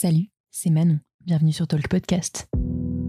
[0.00, 1.00] Salut, c'est Manon.
[1.26, 2.46] Bienvenue sur Talk Podcast.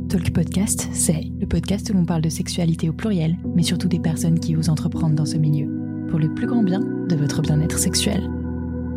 [0.10, 4.00] Talk Podcast, c'est le podcast où l'on parle de sexualité au pluriel, mais surtout des
[4.00, 5.70] personnes qui osent entreprendre dans ce milieu,
[6.10, 8.28] pour le plus grand bien de votre bien-être sexuel.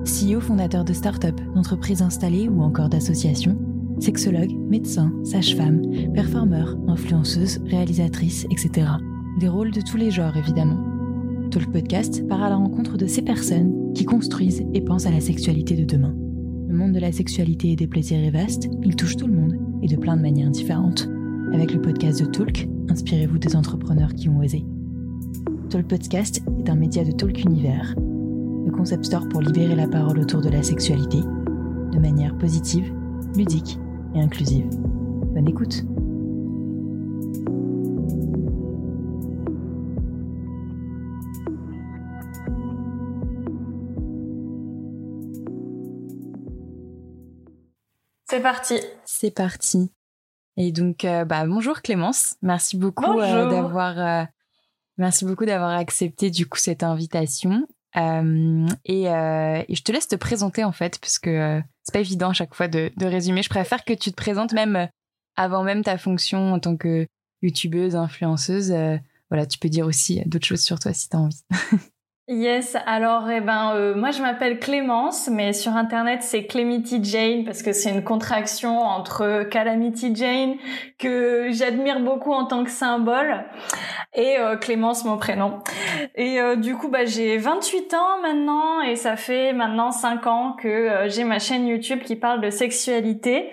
[0.06, 3.58] CEO fondateur de start-up, d'entreprises installées ou encore d'associations,
[4.00, 5.82] sexologue, médecin, sage-femme,
[6.14, 8.88] performeur, influenceuse, réalisatrice, etc.
[9.38, 10.82] Des rôles de tous les genres évidemment.
[11.50, 15.20] Talk Podcast part à la rencontre de ces personnes qui construisent et pensent à la
[15.20, 16.16] sexualité de demain.
[16.72, 19.58] Le monde de la sexualité et des plaisirs est vaste, il touche tout le monde
[19.82, 21.06] et de plein de manières différentes.
[21.52, 24.64] Avec le podcast de Talk, inspirez-vous des entrepreneurs qui ont osé.
[25.68, 30.18] Talk Podcast est un média de Talk Univers, le concept store pour libérer la parole
[30.18, 32.90] autour de la sexualité de manière positive,
[33.36, 33.78] ludique
[34.14, 34.64] et inclusive.
[35.34, 35.84] Bonne écoute!
[48.32, 48.80] C'est parti.
[49.04, 49.92] C'est parti.
[50.56, 52.36] Et donc, euh, bah, bonjour Clémence.
[52.40, 54.24] Merci beaucoup euh, d'avoir, euh,
[54.96, 57.68] merci beaucoup d'avoir accepté du coup cette invitation.
[57.94, 62.32] Et, et, je te laisse te présenter en fait, parce que c'est pas évident à
[62.32, 63.42] chaque fois de, de, résumer.
[63.42, 64.88] Je préfère que tu te présentes même
[65.36, 67.06] avant même ta fonction en tant que
[67.42, 68.72] youtubeuse, influenceuse.
[69.28, 71.42] voilà, tu peux dire aussi d'autres choses sur toi si tu as envie.
[72.28, 77.44] Yes, alors eh ben euh, moi je m'appelle Clémence, mais sur internet c'est Clemity Jane
[77.44, 80.54] parce que c'est une contraction entre Calamity Jane
[81.00, 83.44] que j'admire beaucoup en tant que symbole
[84.14, 85.58] et euh, Clémence mon prénom.
[86.14, 90.52] Et euh, du coup bah j'ai 28 ans maintenant et ça fait maintenant 5 ans
[90.52, 93.50] que j'ai ma chaîne YouTube qui parle de sexualité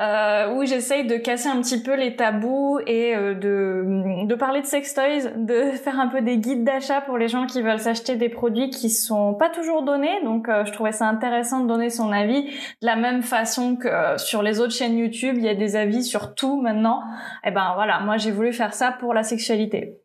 [0.00, 4.94] où j'essaye de casser un petit peu les tabous et de de parler de sex
[4.94, 8.28] toys, de faire un peu des guides d'achat pour les gens qui veulent s'acheter des
[8.28, 10.22] produits qui sont pas toujours donnés.
[10.24, 13.88] Donc, euh, je trouvais ça intéressant de donner son avis de la même façon que
[13.88, 17.02] euh, sur les autres chaînes YouTube, il y a des avis sur tout maintenant.
[17.44, 19.98] Et eh ben voilà, moi j'ai voulu faire ça pour la sexualité.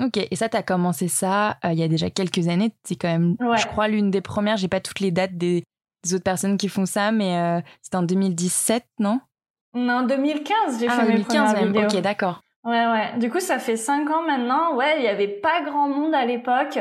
[0.00, 2.72] Ok, et ça, tu as commencé ça euh, il y a déjà quelques années.
[2.84, 4.56] C'est quand même, je crois, l'une des premières.
[4.56, 5.64] J'ai pas toutes les dates des,
[6.12, 9.20] autres personnes qui font ça, mais c'était en 2017, non?
[9.74, 12.42] Non, 2015, j'ai ah, fait 2015 mes premières Ok, d'accord.
[12.66, 13.18] Ouais, ouais.
[13.20, 14.74] Du coup, ça fait cinq ans maintenant.
[14.74, 16.80] Ouais, il y avait pas grand monde à l'époque.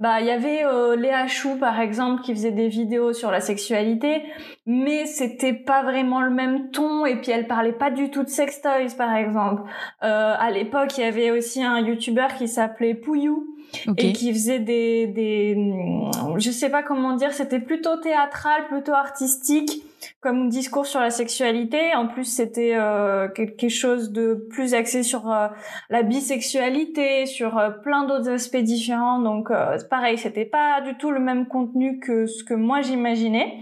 [0.00, 3.42] Bah, il y avait euh, Léa Chou, par exemple, qui faisait des vidéos sur la
[3.42, 4.22] sexualité,
[4.64, 7.04] mais c'était pas vraiment le même ton.
[7.04, 9.64] Et puis, elle parlait pas du tout de sex toys, par exemple.
[10.02, 12.94] Euh, à l'époque, il y avait aussi un YouTuber qui s'appelait
[13.98, 15.56] Et qui faisait des, des,
[16.38, 19.82] je sais pas comment dire, c'était plutôt théâtral, plutôt artistique
[20.20, 21.94] comme discours sur la sexualité.
[21.94, 25.48] En plus, c'était euh, quelque chose de plus axé sur euh,
[25.90, 29.20] la bisexualité, sur euh, plein d'autres aspects différents.
[29.20, 29.50] Donc,
[29.90, 33.58] pareil, c'était pas du tout le même contenu que ce que moi j'imaginais.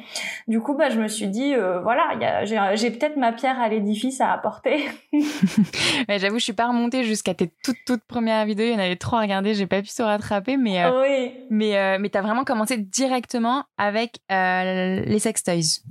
[0.49, 2.45] Du coup, bah, je me suis dit, voilà,
[2.75, 4.85] j'ai peut-être ma pierre à l'édifice à apporter.
[6.09, 8.67] J'avoue, je suis pas remontée jusqu'à tes toutes toutes premières vidéos.
[8.67, 9.55] Il y en avait trop à regarder.
[9.55, 11.33] J'ai pas pu rattraper, mais oui.
[11.51, 15.83] mais mais t'as vraiment commencé directement avec les sex toys.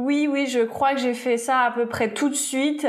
[0.00, 2.86] Oui, oui, je crois que j'ai fait ça à peu près tout de suite.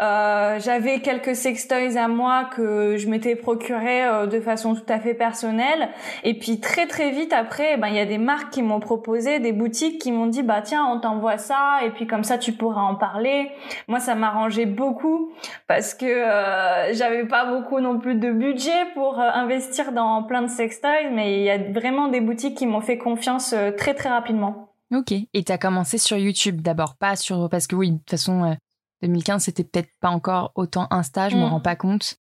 [0.00, 4.98] Euh, j'avais quelques sextoys à moi que je m'étais procuré euh, de façon tout à
[4.98, 5.90] fait personnelle.
[6.24, 9.38] Et puis très très vite après, ben il y a des marques qui m'ont proposé,
[9.38, 12.52] des boutiques qui m'ont dit bah tiens on t'envoie ça et puis comme ça tu
[12.52, 13.50] pourras en parler.
[13.86, 15.32] Moi ça m'arrangeait beaucoup
[15.68, 20.40] parce que euh, j'avais pas beaucoup non plus de budget pour euh, investir dans plein
[20.40, 24.08] de sextoys, mais il y a vraiment des boutiques qui m'ont fait confiance très très
[24.08, 24.75] rapidement.
[24.92, 25.12] Ok.
[25.12, 27.48] Et tu as commencé sur YouTube d'abord, pas sur.
[27.48, 28.56] Parce que oui, de toute façon,
[29.02, 31.44] 2015, euh, c'était peut-être pas encore autant Insta, je me mmh.
[31.44, 32.16] rends pas compte.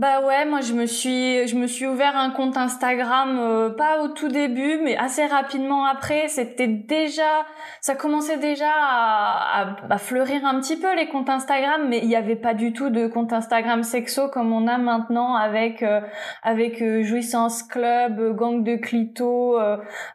[0.00, 4.02] Bah ouais, moi je me suis je me suis ouvert un compte Instagram euh, pas
[4.02, 7.44] au tout début mais assez rapidement après, c'était déjà
[7.82, 12.16] ça commençait déjà à, à, fleurir un petit peu les comptes Instagram mais il n'y
[12.16, 16.00] avait pas du tout de compte Instagram sexo comme on a maintenant avec euh,
[16.42, 19.58] avec euh, Jouissance Club, Gang de Clito,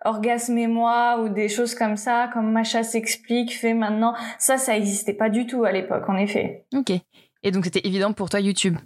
[0.03, 4.15] Orgasme et moi ou des choses comme ça comme Macha s'explique fait maintenant.
[4.39, 6.65] Ça ça existait pas du tout à l'époque en effet.
[6.75, 6.91] OK.
[7.43, 8.77] Et donc c'était évident pour toi YouTube?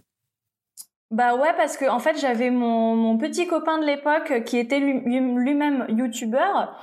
[1.12, 4.80] Bah ouais, parce que en fait j'avais mon, mon petit copain de l'époque qui était
[4.80, 6.78] lui-même youtubeur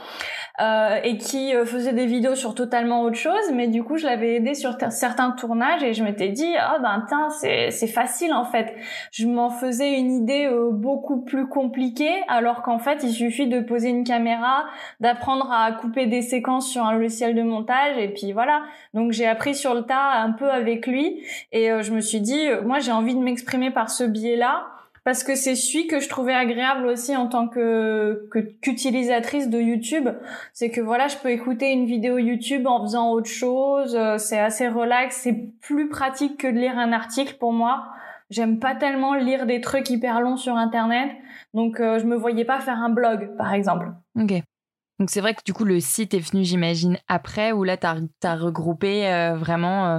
[0.58, 4.06] euh, et qui euh, faisait des vidéos sur totalement autre chose, mais du coup je
[4.06, 8.44] l'avais aidé sur certains tournages et je m'étais dit ah ben tiens c'est facile en
[8.44, 8.74] fait.
[9.12, 13.60] Je m'en faisais une idée euh, beaucoup plus compliquée alors qu'en fait il suffit de
[13.60, 14.64] poser une caméra,
[15.00, 18.62] d'apprendre à couper des séquences sur un logiciel de montage et puis voilà.
[18.94, 21.22] Donc j'ai appris sur le tas un peu avec lui
[21.52, 24.68] et je me suis dit moi j'ai envie de m'exprimer par ce biais là
[25.06, 28.28] parce que c'est celui que je trouvais agréable aussi en tant que
[28.60, 30.08] qu'utilisatrice de YouTube.
[30.52, 33.94] C'est que voilà, je peux écouter une vidéo YouTube en faisant autre chose.
[33.94, 35.14] Euh, c'est assez relax.
[35.22, 37.84] C'est plus pratique que de lire un article pour moi.
[38.30, 41.12] J'aime pas tellement lire des trucs hyper longs sur Internet.
[41.54, 43.92] Donc, euh, je me voyais pas faire un blog, par exemple.
[44.18, 44.42] Ok.
[44.98, 47.86] Donc, c'est vrai que du coup, le site est venu, j'imagine, après, où là, tu
[47.86, 49.98] as, regroupé euh, vraiment, euh,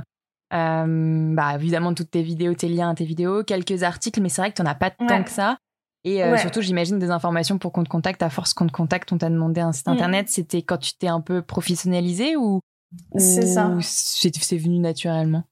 [0.52, 4.56] bah, évidemment, toutes tes vidéos, tes liens, tes vidéos, quelques articles, mais c'est vrai que
[4.56, 5.58] tu n'en as pas tant que ça.
[6.04, 8.24] Et surtout, j'imagine des informations pour qu'on te contacte.
[8.24, 9.92] À force qu'on te contacte, on t'a demandé un site mm.
[9.92, 10.30] internet.
[10.30, 12.62] C'était quand tu t'es un peu professionnalisé ou,
[13.12, 15.44] ou c'est venu naturellement?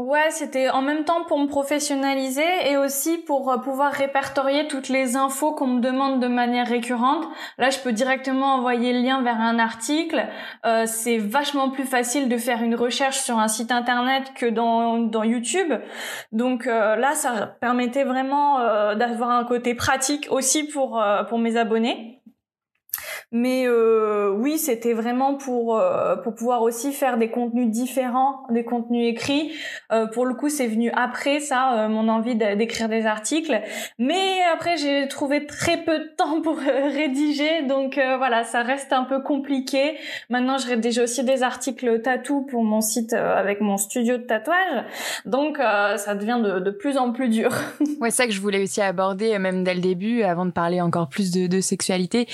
[0.00, 4.88] Ouais, c'était en même temps pour me professionnaliser et aussi pour euh, pouvoir répertorier toutes
[4.88, 7.26] les infos qu'on me demande de manière récurrente.
[7.58, 10.26] Là, je peux directement envoyer le lien vers un article.
[10.64, 15.00] Euh, c'est vachement plus facile de faire une recherche sur un site internet que dans,
[15.00, 15.70] dans YouTube.
[16.32, 21.58] Donc euh, là, ça permettait vraiment euh, d'avoir un côté pratique aussi pour, pour mes
[21.58, 22.19] abonnés.
[23.32, 28.64] Mais euh, oui, c'était vraiment pour euh, pour pouvoir aussi faire des contenus différents, des
[28.64, 29.52] contenus écrits.
[29.92, 33.60] Euh, pour le coup, c'est venu après ça, mon envie d'écrire des articles.
[33.98, 39.04] Mais après, j'ai trouvé très peu de temps pour rédiger, donc voilà, ça reste un
[39.04, 39.96] peu compliqué.
[40.28, 44.84] Maintenant, je rédige aussi des articles tatou pour mon site avec mon studio de tatouage,
[45.24, 47.50] donc ça devient de, plus en plus dur.
[48.00, 51.08] ouais, ça que je voulais aussi aborder, même dès le début, avant de parler encore
[51.08, 52.26] plus de, sexualité.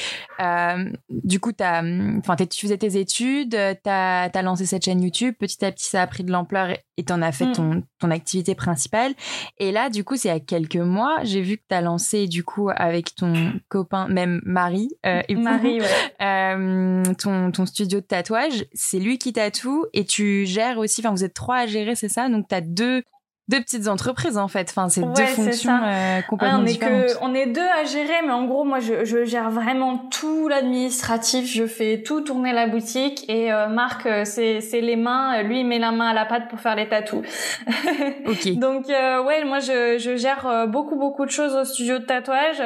[1.09, 1.83] Du coup, as,
[2.19, 5.35] enfin, tu faisais tes études, tu as, lancé cette chaîne YouTube.
[5.39, 7.53] Petit à petit, ça a pris de l'ampleur et tu en as fait mm.
[7.53, 9.15] ton, ton activité principale.
[9.59, 11.81] Et là, du coup, c'est il y a quelques mois, j'ai vu que tu as
[11.81, 15.81] lancé, du coup, avec ton copain, même Marie, euh, Marie,
[16.21, 18.67] euh, ton, ton studio de tatouage.
[18.73, 22.09] C'est lui qui tatoue et tu gères aussi, enfin, vous êtes trois à gérer, c'est
[22.09, 22.29] ça?
[22.29, 23.03] Donc, tu as deux
[23.49, 24.69] deux petites entreprises en fait.
[24.71, 27.07] Enfin, c'est deux fonctions euh, complètement on est différentes.
[27.07, 30.49] Que, on est deux à gérer, mais en gros, moi, je, je gère vraiment tout
[30.49, 31.47] l'administratif.
[31.47, 35.43] Je fais tout tourner la boutique et euh, Marc, euh, c'est c'est les mains.
[35.43, 37.25] Lui, il met la main à la pâte pour faire les tatous.
[38.27, 38.59] ok.
[38.59, 42.63] Donc euh, ouais, moi, je, je gère beaucoup beaucoup de choses au studio de tatouage.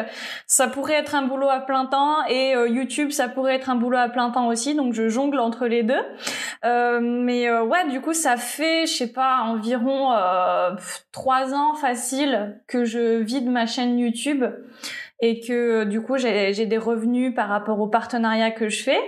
[0.47, 3.99] Ça pourrait être un boulot à plein temps et YouTube, ça pourrait être un boulot
[3.99, 4.75] à plein temps aussi.
[4.75, 6.03] Donc je jongle entre les deux.
[6.63, 10.15] mais ouais, du coup, ça fait, je sais pas, environ
[11.13, 14.45] trois ans facile que je vide ma chaîne YouTube
[15.21, 19.01] et que du coup j'ai des revenus par rapport au partenariat que je fais.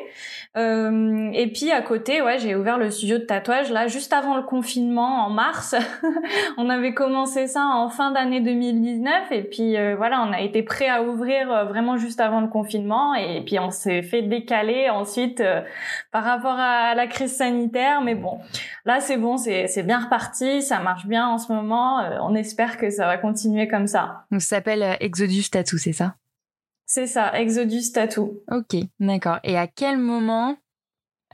[0.54, 4.37] Euh, et puis à côté, ouais, j'ai ouvert le studio de tatouage là juste avant
[4.37, 5.75] le confinement en mars.
[6.58, 10.62] on avait commencé ça en fin d'année 2019 et puis euh, voilà, on a été
[10.62, 14.90] prêt à ouvrir euh, vraiment juste avant le confinement et puis on s'est fait décaler
[14.90, 15.43] ensuite
[16.10, 18.02] par rapport à la crise sanitaire.
[18.02, 18.38] Mais bon,
[18.84, 22.02] là c'est bon, c'est bien reparti, ça marche bien en ce moment.
[22.20, 24.25] on espère que ça va continuer comme ça.
[24.31, 26.14] Donc ça s'appelle Exodus Tattoo, c'est ça?
[26.93, 28.43] C'est ça, Exodus Tattoo.
[28.50, 29.39] Ok, d'accord.
[29.44, 30.59] Et à quel moment,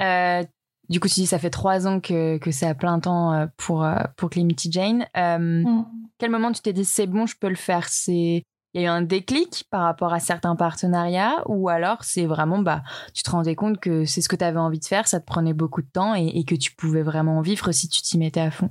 [0.01, 0.45] euh,
[0.89, 3.47] du coup, tu dis ça fait trois ans que, que c'est à plein temps euh,
[3.57, 5.07] pour, euh, pour Jane.
[5.17, 5.83] Mm.
[6.19, 7.89] Quel moment tu t'es dit c'est bon, je peux le faire?
[7.89, 8.45] C'est
[8.75, 12.59] il y a eu un déclic par rapport à certains partenariats ou alors c'est vraiment
[12.59, 12.83] bah
[13.15, 15.25] tu te rendais compte que c'est ce que tu avais envie de faire, ça te
[15.25, 18.51] prenait beaucoup de temps et que tu pouvais vraiment vivre si tu t'y mettais à
[18.51, 18.71] fond?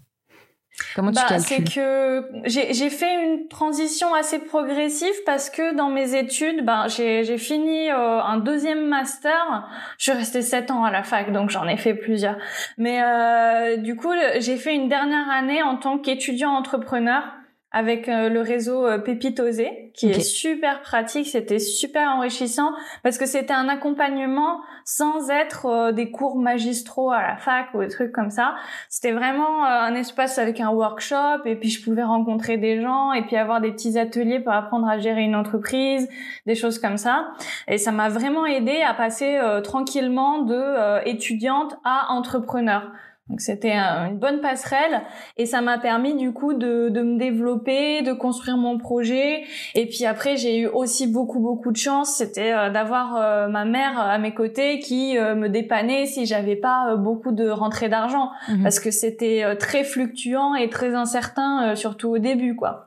[0.95, 6.15] Comment tu bah, C'est que j'ai fait une transition assez progressive parce que dans mes
[6.15, 9.67] études, ben j'ai fini euh, un deuxième master.
[9.97, 12.37] Je suis restée sept ans à la fac, donc j'en ai fait plusieurs.
[12.77, 17.23] Mais euh, du coup, j'ai fait une dernière année en tant qu'étudiant entrepreneur
[17.77, 19.39] avec euh, le réseau euh, Pépite
[19.93, 22.71] qui est super pratique, c'était super enrichissant
[23.03, 27.81] parce que c'était un accompagnement sans être euh, des cours magistraux à la fac ou
[27.81, 28.55] des trucs comme ça.
[28.89, 33.21] C'était vraiment un espace avec un workshop et puis je pouvais rencontrer des gens et
[33.21, 36.09] puis avoir des petits ateliers pour apprendre à gérer une entreprise,
[36.47, 37.27] des choses comme ça.
[37.67, 42.91] Et ça m'a vraiment aidé à passer tranquillement de étudiante à entrepreneur.
[43.29, 45.01] Donc c'était une bonne passerelle
[45.35, 49.43] et ça m'a permis du coup de, de me développer, de construire mon projet.
[49.75, 53.65] Et puis après j'ai eu aussi beaucoup beaucoup de chance, c'était euh, d'avoir euh, ma
[53.65, 58.31] mère à mes côtés qui euh, me dépannait si j'avais pas beaucoup de rentrée d'argent
[58.47, 58.63] mhm.
[58.63, 62.86] parce que c'était très fluctuant et très incertain surtout au début quoi.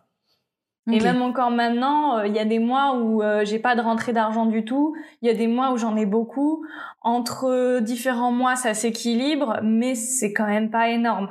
[0.91, 3.81] Et même encore maintenant, euh, il y a des mois où euh, j'ai pas de
[3.81, 4.97] rentrée d'argent du tout.
[5.23, 6.65] Il y a des mois où j'en ai beaucoup.
[7.03, 11.29] Entre différents mois, ça s'équilibre, mais c'est quand même pas énorme.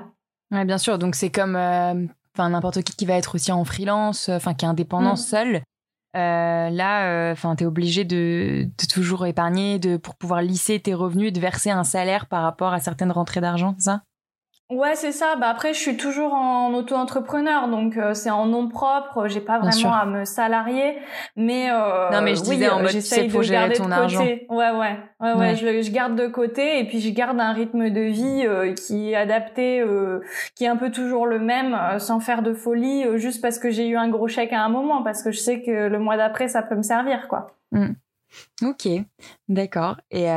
[0.52, 0.98] Ouais, bien sûr.
[0.98, 4.66] Donc c'est comme, euh, enfin n'importe qui qui va être aussi en freelance, enfin qui
[4.66, 5.18] est indépendant mm.
[5.18, 5.62] seul.
[6.14, 11.40] là, enfin, t'es obligé de, de, toujours épargner, de pour pouvoir lisser tes revenus, de
[11.40, 14.02] verser un salaire par rapport à certaines rentrées d'argent, c'est ça?
[14.70, 15.36] Ouais, c'est ça.
[15.36, 19.28] Bah après, je suis toujours en auto-entrepreneur, donc euh, c'est en nom propre.
[19.28, 20.96] J'ai pas vraiment à me salarier,
[21.36, 23.92] mais euh, non, mais je disais en mode j'essaye de garder ton de.
[23.92, 24.24] Argent.
[24.24, 25.56] Ouais, ouais, ouais, ouais.
[25.56, 29.12] Je, je, garde de côté et puis je garde un rythme de vie euh, qui
[29.12, 30.20] est adapté, euh,
[30.54, 33.88] qui est un peu toujours le même, sans faire de folie, juste parce que j'ai
[33.88, 36.48] eu un gros chèque à un moment, parce que je sais que le mois d'après
[36.48, 37.48] ça peut me servir, quoi.
[37.72, 37.88] Mmh.
[38.64, 38.88] Ok,
[39.48, 39.98] d'accord.
[40.12, 40.28] Et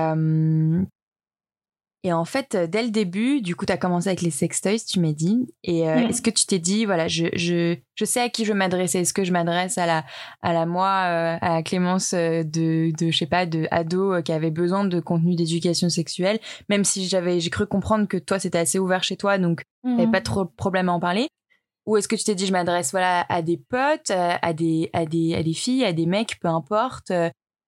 [2.04, 4.80] et en fait, euh, dès le début, du coup, tu as commencé avec les sextoys,
[4.80, 5.46] tu m'as dit.
[5.62, 8.52] Et euh, est-ce que tu t'es dit, voilà, je, je, je sais à qui je
[8.52, 8.98] veux m'adresser.
[9.00, 10.04] Est-ce que je m'adresse à la,
[10.42, 14.32] à la moi, euh, à la Clémence de, de, je sais pas, de ado qui
[14.32, 18.58] avait besoin de contenu d'éducation sexuelle, même si j'avais, j'ai cru comprendre que toi, c'était
[18.58, 19.96] assez ouvert chez toi, donc mmh.
[19.96, 21.28] t'avais pas trop de problème à en parler.
[21.86, 25.04] Ou est-ce que tu t'es dit, je m'adresse, voilà, à des potes, à des, à
[25.04, 27.10] des, à des filles, à des mecs, peu importe.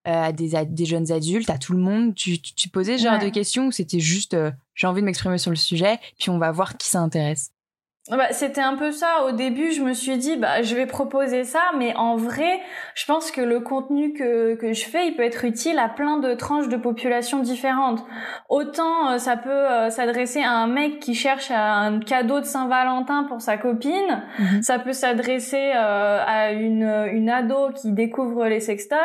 [0.06, 2.14] Euh, à des, des, jeunes adultes, à tout le monde.
[2.14, 5.38] Tu, tu, posais ce genre de questions ou c'était juste euh, j'ai envie de m'exprimer
[5.38, 7.53] sur le sujet, puis on va voir qui ça intéresse?
[8.10, 9.24] Bah, c'était un peu ça.
[9.26, 12.60] Au début, je me suis dit, bah, je vais proposer ça, mais en vrai,
[12.94, 16.18] je pense que le contenu que, que je fais, il peut être utile à plein
[16.18, 18.04] de tranches de population différentes.
[18.50, 23.24] Autant euh, ça peut euh, s'adresser à un mec qui cherche un cadeau de Saint-Valentin
[23.24, 24.62] pour sa copine, mhm.
[24.62, 28.98] ça peut s'adresser euh, à une, une ado qui découvre les sextoys,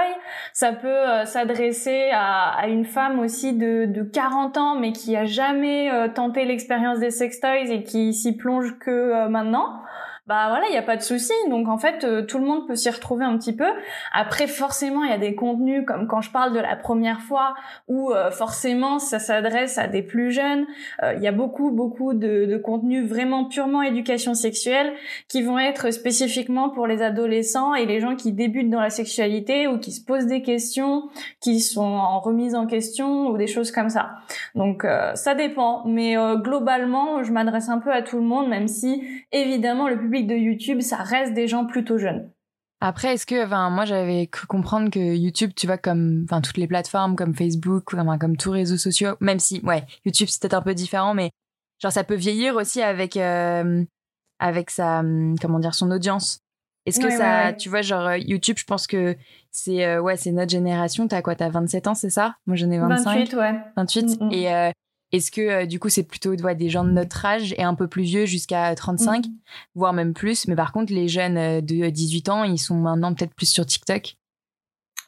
[0.52, 5.24] ça peut s'adresser à, à, une femme aussi de, de 40 ans, mais qui a
[5.24, 9.82] jamais tenté l'expérience des sextoys et qui s'y plonge que euh, maintenant
[10.30, 11.34] bah voilà, il n'y a pas de souci.
[11.50, 13.66] Donc en fait, euh, tout le monde peut s'y retrouver un petit peu.
[14.14, 17.56] Après, forcément, il y a des contenus comme quand je parle de la première fois,
[17.88, 20.68] où euh, forcément ça s'adresse à des plus jeunes.
[21.02, 24.94] Euh, il y a beaucoup, beaucoup de, de contenus vraiment purement éducation sexuelle
[25.30, 29.66] qui vont être spécifiquement pour les adolescents et les gens qui débutent dans la sexualité
[29.66, 31.10] ou qui se posent des questions,
[31.42, 34.12] qui sont en remise en question ou des choses comme ça.
[34.54, 39.04] Donc ça dépend, mais globalement, je m'adresse un peu à tout le monde, même si
[39.32, 42.30] évidemment le public de YouTube, ça reste des gens plutôt jeunes.
[42.82, 46.58] Après, est-ce que, enfin, moi, j'avais cru comprendre que YouTube, tu vois, comme, enfin, toutes
[46.58, 50.42] les plateformes, comme Facebook, comme, comme tous les réseaux sociaux, même si, ouais, YouTube, c'est
[50.42, 51.32] peut-être un peu différent, mais
[51.82, 53.84] genre, ça peut vieillir aussi avec, euh,
[54.40, 55.04] avec sa,
[55.42, 56.40] comment dire, son audience.
[56.86, 59.18] Est-ce que ça, tu vois, genre, YouTube, je pense que
[59.52, 61.08] c'est, euh, ouais, c'est notre génération.
[61.08, 62.36] T'as quoi, t'as 27 ans, c'est ça?
[62.48, 63.20] Moi, j'en ai 25.
[63.20, 63.56] 28, ouais.
[63.76, 64.22] 28.
[64.22, 64.32] Mm, mm.
[64.32, 64.72] Et, euh,
[65.12, 67.88] est-ce que euh, du coup c'est plutôt des gens de notre âge et un peu
[67.88, 69.30] plus vieux jusqu'à 35, mm.
[69.76, 70.48] voire même plus?
[70.48, 73.66] Mais par contre les jeunes euh, de 18 ans, ils sont maintenant peut-être plus sur
[73.66, 74.16] TikTok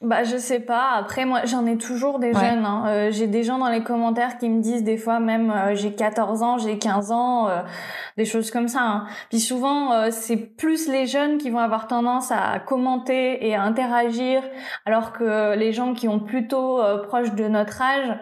[0.02, 0.90] bah je sais pas.
[0.96, 2.64] Après moi j'en ai toujours des jeunes.
[2.64, 2.84] Hein.
[2.88, 5.92] Euh, j'ai des gens dans les commentaires qui me disent des fois même euh, j'ai
[5.92, 7.60] 14 ans, j'ai 15 ans, euh,
[8.16, 8.80] des choses comme ça.
[8.82, 9.06] Hein.
[9.30, 14.42] Puis souvent c'est plus les jeunes qui vont avoir tendance à commenter et à interagir,
[14.86, 18.18] alors que les gens qui ont plutôt proche de notre âge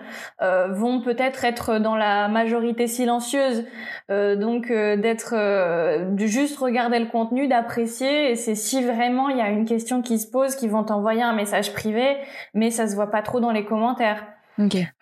[0.71, 3.65] vont peut-être être dans la majorité silencieuse.
[4.09, 9.49] donc d'être de juste regarder le contenu, d'apprécier et c'est si vraiment il y a
[9.49, 12.17] une question qui se pose, qui vont t'envoyer un message privé,
[12.55, 14.25] mais ça se voit pas trop dans les commentaires.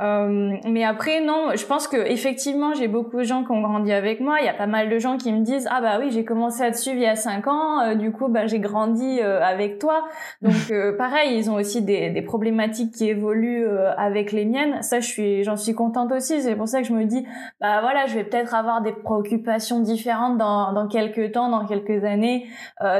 [0.00, 3.92] Euh, mais après, non, je pense que effectivement, j'ai beaucoup de gens qui ont grandi
[3.92, 4.36] avec moi.
[4.40, 6.62] Il y a pas mal de gens qui me disent ah bah oui, j'ai commencé
[6.62, 7.80] à te suivre il y a cinq ans.
[7.80, 10.04] Euh, du coup, bah j'ai grandi euh, avec toi.
[10.42, 10.54] Donc
[10.98, 14.82] pareil, ils ont aussi des, des problématiques qui évoluent avec les miennes.
[14.82, 16.40] Ça, je suis, j'en suis contente aussi.
[16.42, 17.26] C'est pour ça que je me dis
[17.60, 22.04] bah voilà, je vais peut-être avoir des préoccupations différentes dans dans quelques temps, dans quelques
[22.04, 22.46] années.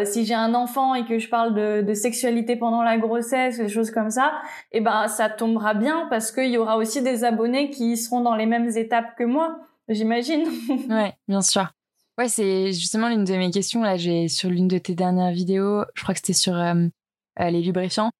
[0.04, 3.68] si j'ai un enfant et que je parle de, de sexualité pendant la grossesse, des
[3.68, 4.32] choses comme ça,
[4.72, 7.96] et eh ben ça tombera bien parce que il y aura aussi des abonnés qui
[7.96, 10.44] seront dans les mêmes étapes que moi, j'imagine.
[10.90, 11.68] ouais, bien sûr.
[12.16, 13.82] Ouais, c'est justement l'une de mes questions.
[13.82, 16.74] Là, j'ai sur l'une de tes dernières vidéos, je crois que c'était sur euh,
[17.40, 18.10] euh, les lubrifiants.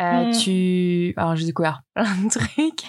[0.00, 0.32] Euh, mm.
[0.38, 1.14] Tu.
[1.16, 2.82] Alors, j'ai découvert plein de trucs,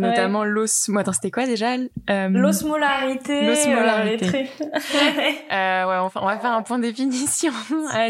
[0.00, 0.90] notamment l'os.
[0.96, 1.76] Attends, c'était quoi déjà?
[2.08, 3.46] L'osmolarité.
[3.46, 4.30] L'osmolarité.
[5.50, 7.52] ouais, enfin, on va faire un point de définition.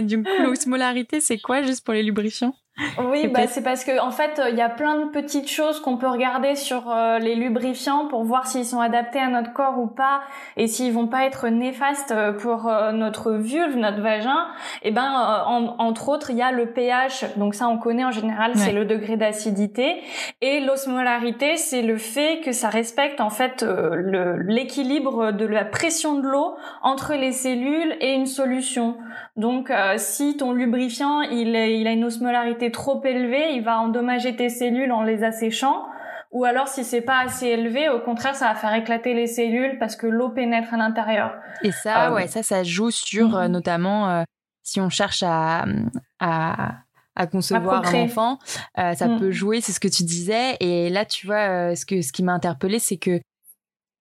[0.02, 2.54] du coup, l'osmolarité, c'est quoi juste pour les lubrifiants?
[2.98, 5.98] Oui, bah c'est parce que en fait, il y a plein de petites choses qu'on
[5.98, 9.88] peut regarder sur euh, les lubrifiants pour voir s'ils sont adaptés à notre corps ou
[9.88, 10.22] pas
[10.56, 14.46] et s'ils vont pas être néfastes euh, pour euh, notre vulve, notre vagin.
[14.82, 15.04] Et ben
[15.78, 17.36] entre autres, il y a le pH.
[17.36, 20.00] Donc ça on connaît en général, c'est le degré d'acidité
[20.40, 23.64] et l'osmolarité, c'est le fait que ça respecte en fait
[24.46, 28.96] l'équilibre de la pression de l'eau entre les cellules et une solution.
[29.36, 34.48] Donc si ton lubrifiant, il, il a une osmolarité trop élevé, il va endommager tes
[34.48, 35.86] cellules en les asséchant.
[36.32, 39.78] Ou alors, si c'est pas assez élevé, au contraire, ça va faire éclater les cellules
[39.78, 41.34] parce que l'eau pénètre à l'intérieur.
[41.62, 43.52] Et ça, euh, ouais, ça, ça joue sur euh, mhm.
[43.52, 44.22] notamment euh,
[44.62, 45.66] si on cherche à,
[46.20, 46.76] à,
[47.16, 48.38] à concevoir un enfant,
[48.76, 49.18] ça mhm.
[49.18, 49.60] peut jouer.
[49.60, 50.56] C'est ce que tu disais.
[50.60, 53.20] Et là, tu vois, ce que ce qui m'a interpellé, c'est que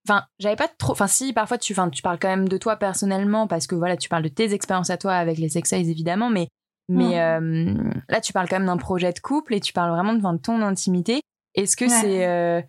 [0.08, 2.75] enfin j'avais pas trop enfin si parfois tu enfin tu parles quand même de toi
[2.75, 6.32] personnellement parce que voilà tu parles de tes expériences à toi avec les sex évidemment
[6.32, 6.48] mais
[6.92, 7.74] mais euh,
[8.10, 10.62] là tu parles quand même d'un projet de couple et tu parles vraiment de, ton
[10.62, 11.22] intimité.
[11.56, 12.62] Est-ce que c'est euh,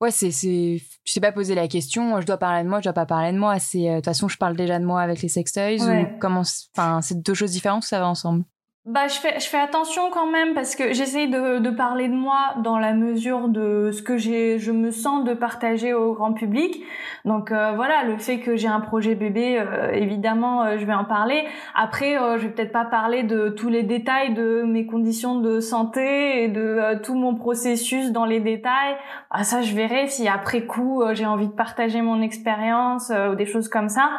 [0.00, 2.92] ouais c'est tu sais pas poser la question je dois parler de moi je dois
[2.92, 5.22] pas parler de moi c'est euh, de toute façon je parle déjà de moi avec
[5.22, 6.42] les sextoys ou comment
[6.76, 8.44] enfin c'est deux choses différentes ou ça va ensemble?
[8.86, 12.14] Bah, je fais, je fais attention quand même parce que j'essaye de, de parler de
[12.14, 16.34] moi dans la mesure de ce que j'ai, je me sens de partager au grand
[16.34, 16.82] public.
[17.24, 20.92] Donc euh, voilà, le fait que j'ai un projet bébé, euh, évidemment, euh, je vais
[20.92, 21.44] en parler.
[21.74, 26.44] Après, je vais peut-être pas parler de tous les détails de mes conditions de santé
[26.44, 28.96] et de tout mon processus dans les détails.
[29.30, 33.46] Ah, ça, je verrai si après coup j'ai envie de partager mon expérience ou des
[33.46, 34.10] choses comme ça.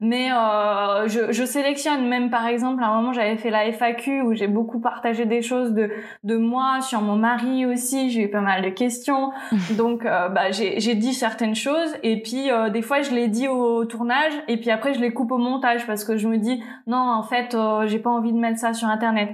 [0.00, 0.28] Mais
[1.06, 4.48] je, je sélectionne même par exemple à un moment j'avais fait la FAQ où j'ai
[4.48, 5.90] beaucoup partagé des choses de
[6.22, 8.10] de moi sur mon mari aussi.
[8.10, 9.32] J'ai eu pas mal de questions,
[9.76, 13.48] donc euh, bah j'ai dit certaines choses et puis euh, des fois je les dis
[13.48, 16.62] au tournage et puis après je les coupe au montage parce que je me dis
[16.86, 19.30] non en fait euh, j'ai pas envie de mettre ça sur internet.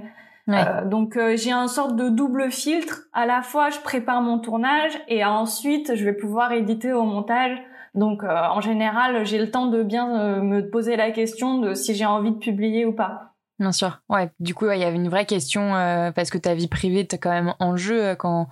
[0.85, 3.03] donc j'ai un sorte de double filtre.
[3.13, 7.57] À la fois, je prépare mon tournage et ensuite je vais pouvoir éditer au montage.
[7.95, 12.05] Donc en général, j'ai le temps de bien me poser la question de si j'ai
[12.05, 13.30] envie de publier ou pas.
[13.61, 14.01] Bien sûr.
[14.09, 14.31] Ouais.
[14.39, 17.19] Du coup, il y avait une vraie question euh, parce que ta vie privée, t'es
[17.19, 18.49] quand même en jeu euh, quand,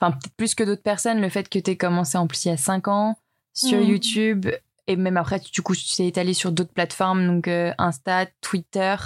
[0.00, 2.50] enfin, peut-être plus que d'autres personnes, le fait que tu commencé en plus il y
[2.50, 3.16] a 5 ans
[3.54, 3.84] sur mm.
[3.84, 4.46] YouTube
[4.88, 8.96] et même après, du coup, tu t'es étalé sur d'autres plateformes, donc euh, Insta, Twitter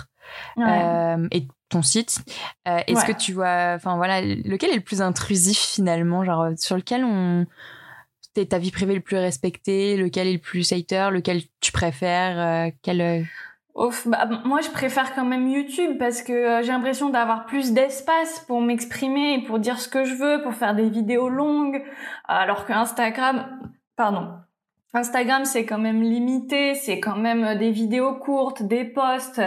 [0.56, 2.20] et ton site.
[2.64, 7.04] Est-ce que tu vois, enfin voilà, lequel est le plus intrusif finalement, genre sur lequel
[7.04, 7.44] on
[8.48, 13.26] ta vie privée le plus respectée, lequel est le plus hater, lequel tu préfères, quel
[13.74, 18.40] bah, moi, je préfère quand même YouTube parce que euh, j'ai l'impression d'avoir plus d'espace
[18.40, 21.82] pour m'exprimer, pour dire ce que je veux, pour faire des vidéos longues,
[22.26, 23.60] alors que Instagram,
[23.96, 24.28] pardon,
[24.94, 29.40] Instagram, c'est quand même limité, c'est quand même des vidéos courtes, des posts,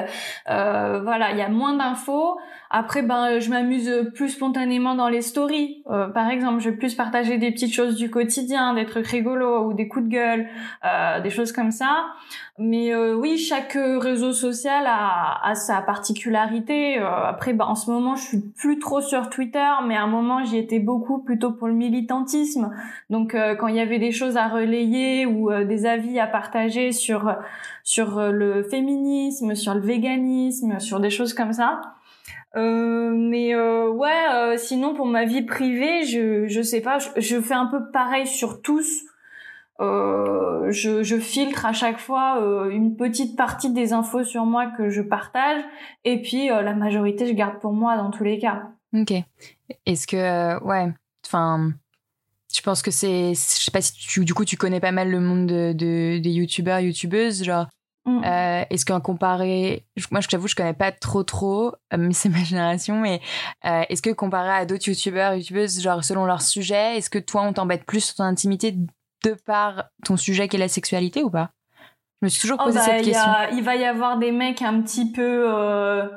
[0.49, 2.39] euh, voilà, il y a moins d'infos.
[2.77, 5.81] Après, ben, je m'amuse plus spontanément dans les stories.
[5.89, 9.71] Euh, par exemple, je vais plus partager des petites choses du quotidien, des trucs ou
[9.71, 10.49] des coups de gueule,
[10.83, 12.07] euh, des choses comme ça.
[12.59, 16.99] Mais euh, oui, chaque réseau social a, a sa particularité.
[16.99, 20.07] Euh, après, ben, en ce moment, je suis plus trop sur Twitter, mais à un
[20.07, 22.71] moment, j'y étais beaucoup plutôt pour le militantisme.
[23.09, 26.91] Donc, euh, quand il y avait des choses à relayer ou des avis à partager
[26.91, 27.33] sur
[27.85, 31.79] sur le féminisme, sur le véganisme, sur des choses comme ça.
[32.55, 37.41] Euh, mais euh, ouais, euh, sinon pour ma vie privée, je je sais pas, je,
[37.41, 38.87] fais un peu pareil sur tous.
[39.81, 42.39] Euh, je, je filtre à chaque fois
[42.71, 45.61] une petite partie des infos sur moi que je partage,
[46.05, 48.69] et puis la majorité je garde pour moi dans tous les cas.
[48.93, 49.11] Ok.
[49.85, 50.93] Est-ce que ouais,
[51.25, 51.71] enfin,
[52.53, 55.11] je pense que c'est, je sais pas si tu, du coup tu connais pas mal
[55.11, 57.67] le monde de, de des youtubeurs, youtubeuses, genre
[58.05, 58.23] Mm.
[58.23, 62.29] Euh, est-ce qu'en comparé, moi je t'avoue je connais pas trop trop, euh, mais c'est
[62.29, 63.19] ma génération, mais
[63.65, 67.41] euh, est-ce que comparé à d'autres youtubeurs, youtubeuses, genre selon leur sujet, est-ce que toi
[67.43, 68.75] on t'embête plus sur ton intimité
[69.23, 71.49] de par ton sujet qui est la sexualité ou pas?
[72.21, 73.31] Je me suis toujours oh, posé bah, cette question.
[73.53, 76.07] il va y avoir des mecs un petit peu euh,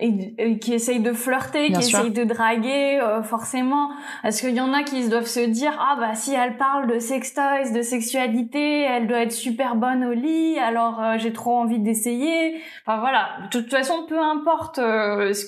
[0.00, 3.90] et, qui essayent de flirter, qui essayent de draguer, euh, forcément.
[4.24, 6.98] Est-ce qu'il y en a qui doivent se dire ah bah si elle parle de
[6.98, 11.78] sextoys, de sexualité, elle doit être super bonne au lit, alors euh, j'ai trop envie
[11.78, 12.60] d'essayer.
[12.86, 13.38] Enfin voilà.
[13.44, 15.44] De toute façon, peu importe ce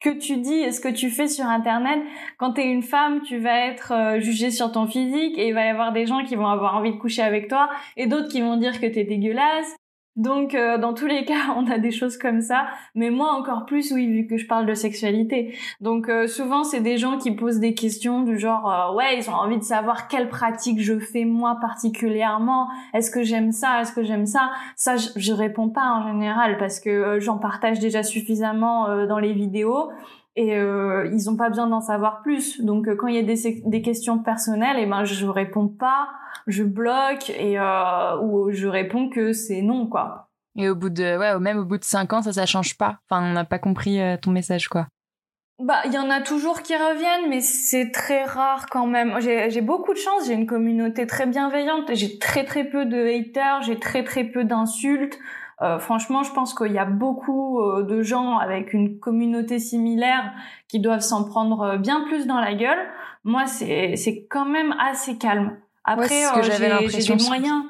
[0.00, 2.00] que tu dis et ce que tu fais sur internet,
[2.38, 5.64] quand tu es une femme, tu vas être jugée sur ton physique et il va
[5.64, 8.40] y avoir des gens qui vont avoir envie de coucher avec toi et d'autres qui
[8.40, 9.76] vont dire que tu es dégueulasse
[10.16, 13.66] donc euh, dans tous les cas, on a des choses comme ça, mais moi encore
[13.66, 15.56] plus oui vu que je parle de sexualité.
[15.80, 19.30] Donc euh, souvent c'est des gens qui posent des questions du genre euh, ouais, ils
[19.30, 23.92] ont envie de savoir quelle pratique je fais moi particulièrement, est-ce que j'aime ça, est-ce
[23.92, 24.50] que j'aime ça?
[24.74, 29.34] Ça je, je, réponds pas en général parce que j'en partage déjà suffisamment dans les
[29.34, 29.90] vidéos
[30.36, 32.60] et euh, ils ont pas besoin d'en savoir plus.
[32.60, 36.08] Donc quand il y a des, des questions personnelles, et eh ben je réponds pas,
[36.46, 40.28] je bloque et euh, ou je réponds que c'est non quoi.
[40.58, 42.98] Et au bout de ouais, même au bout de cinq ans, ça ça change pas.
[43.08, 44.86] Enfin, on n'a pas compris euh, ton message quoi.
[45.58, 49.18] Bah, il y en a toujours qui reviennent, mais c'est très rare quand même.
[49.20, 53.62] J'ai beaucoup de chance, j'ai une communauté très bienveillante, j'ai très très peu de haters,
[53.62, 55.18] j'ai très très peu d'insultes.
[55.62, 60.32] Euh, franchement, je pense qu'il y a beaucoup euh, de gens avec une communauté similaire
[60.68, 62.78] qui doivent s'en prendre euh, bien plus dans la gueule.
[63.24, 65.56] Moi, c'est c'est quand même assez calme.
[65.84, 67.64] Après, j'ai des moyens.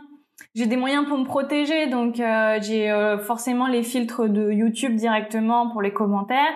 [0.54, 4.96] j'ai des moyens pour me protéger, donc euh, j'ai euh, forcément les filtres de YouTube
[4.96, 6.54] directement pour les commentaires.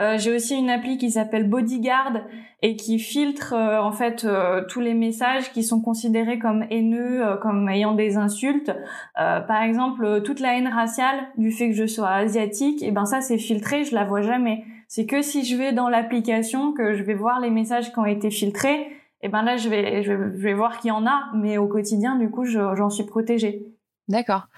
[0.00, 2.22] Euh, j'ai aussi une appli qui s'appelle Bodyguard
[2.62, 4.26] et qui filtre en fait
[4.68, 8.70] tous les messages qui sont considérés comme haineux, comme ayant des insultes.
[9.14, 13.06] par exemple, toute la haine raciale du fait que je sois asiatique, et eh ben
[13.06, 14.64] ça c'est filtré, je la vois jamais.
[14.88, 18.06] C'est que si je vais dans l'application que je vais voir les messages qui ont
[18.06, 18.88] été filtrés
[19.22, 22.16] et ben là je vais je vais, voir qu'il y en a mais au quotidien
[22.16, 23.66] du coup j'en suis protégée
[24.08, 24.48] d'accord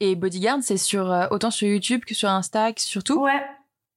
[0.00, 3.20] et Bodyguard c'est sur euh, autant sur YouTube que sur Insta que sur tout?
[3.20, 3.42] Ouais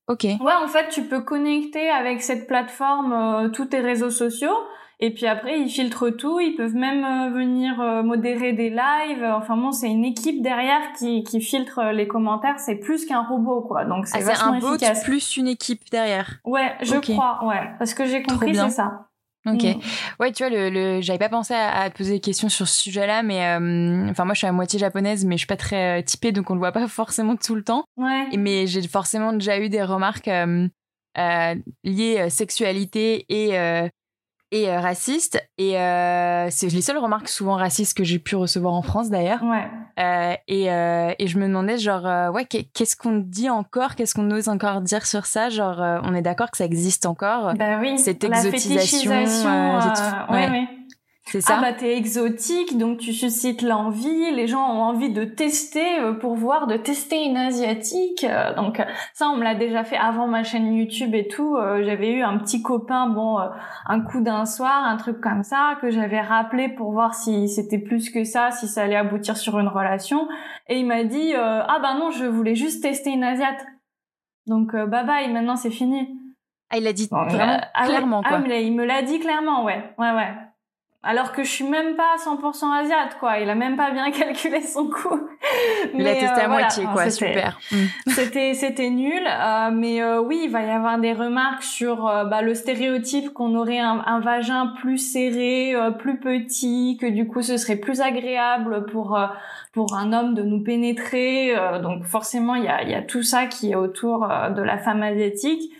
[0.09, 0.23] ok.
[0.23, 4.57] Ouais en fait tu peux connecter avec cette plateforme euh, tous tes réseaux sociaux.
[5.01, 6.41] Et puis après ils filtrent tout.
[6.41, 9.23] Ils peuvent même euh, venir modérer des lives.
[9.23, 12.59] Enfin bon c'est une équipe derrière qui qui filtre les commentaires.
[12.59, 13.85] C'est plus qu'un robot quoi.
[13.85, 16.39] Donc c'est ah, un bot plus une équipe derrière.
[16.43, 17.69] Ouais je crois ouais.
[17.77, 19.08] Parce que j'ai compris c'est ça
[19.45, 19.63] Ok.
[19.63, 19.79] Mm.
[20.19, 22.81] Ouais, tu vois, le, le j'avais pas pensé à, te poser des questions sur ce
[22.81, 25.99] sujet-là, mais euh, enfin moi je suis à moitié japonaise, mais je suis pas très
[25.99, 27.85] euh, typée, donc on le voit pas forcément tout le temps.
[27.97, 28.27] Ouais.
[28.37, 30.67] Mais j'ai forcément déjà eu des remarques euh,
[31.17, 33.57] euh liées sexualité et
[34.51, 35.41] et euh, raciste.
[35.57, 39.43] Et euh, c'est les seules remarques souvent racistes que j'ai pu recevoir en France d'ailleurs.
[39.43, 39.67] Ouais.
[39.99, 44.15] Euh, et, euh, et je me demandais genre euh, ouais qu'est-ce qu'on dit encore, qu'est-ce
[44.15, 45.49] qu'on ose encore dire sur ça?
[45.49, 47.53] Genre on est d'accord que ça existe encore?
[47.55, 47.97] Bah oui.
[47.99, 49.11] Cette exotisation.
[49.11, 50.49] ouais.
[50.49, 50.67] ouais.
[51.31, 51.57] C'est ça.
[51.57, 54.31] Ah bah t'es exotique, donc tu suscites l'envie.
[54.31, 58.23] Les gens ont envie de tester euh, pour voir, de tester une asiatique.
[58.23, 58.81] Euh, donc
[59.13, 61.55] ça, on me l'a déjà fait avant ma chaîne YouTube et tout.
[61.55, 63.37] Euh, j'avais eu un petit copain, bon,
[63.85, 67.77] un coup d'un soir, un truc comme ça, que j'avais rappelé pour voir si c'était
[67.77, 70.27] plus que ça, si ça allait aboutir sur une relation.
[70.67, 73.63] Et il m'a dit, ah bah non, je voulais juste tester une asiate.
[74.47, 76.09] Donc bye bye, maintenant c'est fini.
[76.71, 78.41] Ah, il l'a dit vraiment ah clairement, quoi.
[78.43, 79.93] Ah, il me l'a dit clairement, ouais.
[79.99, 80.33] Ouais, ouais
[81.01, 83.39] alors que je suis même pas 100% asiate quoi.
[83.39, 85.29] Il a même pas bien calculé son coût.
[85.93, 87.09] Il a testé à euh, moitié quoi.
[87.09, 87.57] super.
[87.71, 88.11] Mm.
[88.11, 89.21] c'était c'était nul.
[89.27, 93.55] Euh, mais euh, oui il va y avoir des remarques sur bah, le stéréotype qu'on
[93.55, 99.19] aurait un, vagin plus serré plus petit que du coup ce serait plus agréable pour
[99.73, 101.53] pour un homme de nous pénétrer.
[101.81, 104.77] Donc forcément il y a il y a tout ça qui est autour de la
[104.77, 105.71] femme asiatique.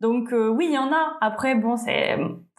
[0.00, 1.18] Donc oui il y en a.
[1.20, 2.16] Après bon c'est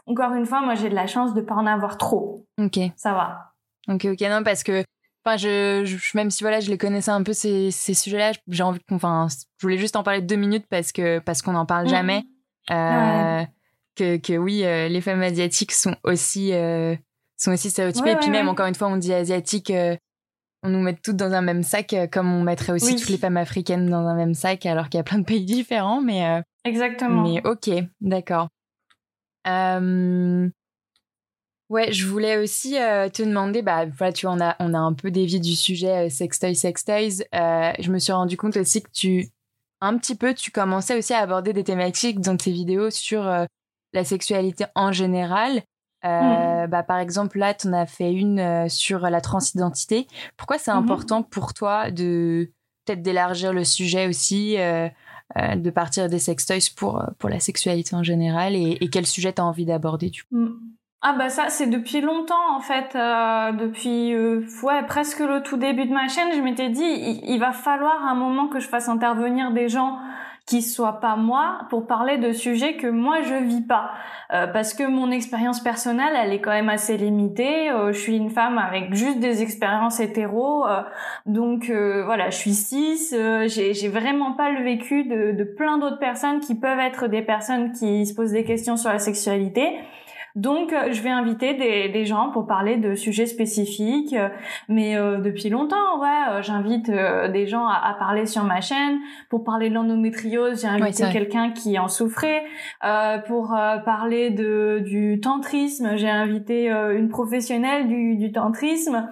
[0.09, 2.45] encore une fois, moi, j'ai de la chance de pas en avoir trop.
[2.59, 2.79] Ok.
[2.95, 3.53] Ça va.
[3.87, 4.83] Ok, ok, non, parce que,
[5.23, 8.63] enfin, je, je, même si voilà, je les connaissais un peu ces, ces sujets-là, j'ai
[8.63, 11.85] envie, enfin, je voulais juste en parler deux minutes parce que parce qu'on n'en parle
[11.85, 11.89] mhm.
[11.89, 12.23] jamais.
[12.71, 13.43] Euh,
[13.95, 16.95] que, que oui, euh, les femmes asiatiques sont aussi euh,
[17.37, 18.11] sont aussi stéréotypées.
[18.11, 19.71] et puis même encore une fois, on dit asiatique,
[20.63, 23.37] on nous met toutes dans un même sac, comme on mettrait aussi toutes les femmes
[23.37, 26.01] africaines dans un même sac, alors qu'il y a plein de pays différents.
[26.01, 27.23] Mais exactement.
[27.23, 27.69] Mais ok,
[28.01, 28.49] d'accord.
[29.49, 30.49] Euh...
[31.69, 34.79] Ouais, je voulais aussi euh, te demander, bah voilà, tu vois, on a, on a
[34.79, 37.23] un peu dévié du sujet euh, sextoy, sextoys.
[37.35, 39.29] Euh, je me suis rendu compte aussi que tu,
[39.79, 43.45] un petit peu, tu commençais aussi à aborder des thématiques dans tes vidéos sur euh,
[43.93, 45.61] la sexualité en général.
[46.01, 46.67] Mmh.
[46.67, 50.07] bah, par exemple, là, tu en as fait une sur la transidentité.
[50.37, 50.77] Pourquoi c'est mmh.
[50.77, 52.49] important pour toi de
[52.85, 54.55] peut-être d'élargir le sujet aussi
[55.37, 59.31] euh, de partir des sextoys pour, euh, pour la sexualité en général et, quel sujet
[59.31, 60.59] tu as envie d'aborder du coup mm.
[61.01, 64.13] Ah bah ça c'est depuis longtemps en fait, euh, depuis
[64.63, 68.03] ouais presque le tout début de ma chaîne, je m'étais dit il, il, va falloir
[68.05, 69.97] un moment que je fasse intervenir des gens
[70.49, 73.91] qui soit pas moi pour parler de sujets que moi je vis pas.
[74.33, 77.69] Euh, parce que mon expérience personnelle elle est quand même assez limitée.
[77.69, 80.65] Euh, je suis une femme avec juste des expériences hétéro.
[80.65, 80.81] Euh,
[81.27, 82.97] donc voilà je suis cis.
[83.11, 87.21] J'ai j'ai vraiment pas le vécu de, de plein d'autres personnes qui peuvent être des
[87.21, 89.77] personnes qui se posent des questions sur la sexualité
[90.35, 94.15] donc, euh, je vais inviter des, des, gens pour parler de sujets spécifiques.
[94.67, 98.99] Mais euh, depuis longtemps, ouais, euh, j'invite des gens à, à, parler sur ma chaîne.
[99.29, 102.43] Pour parler de l'endométriose, j'ai invité quelqu'un qui en souffrait.
[103.27, 109.09] pour parler de, du tantrisme, j'ai invité une professionnelle du, du tantrisme.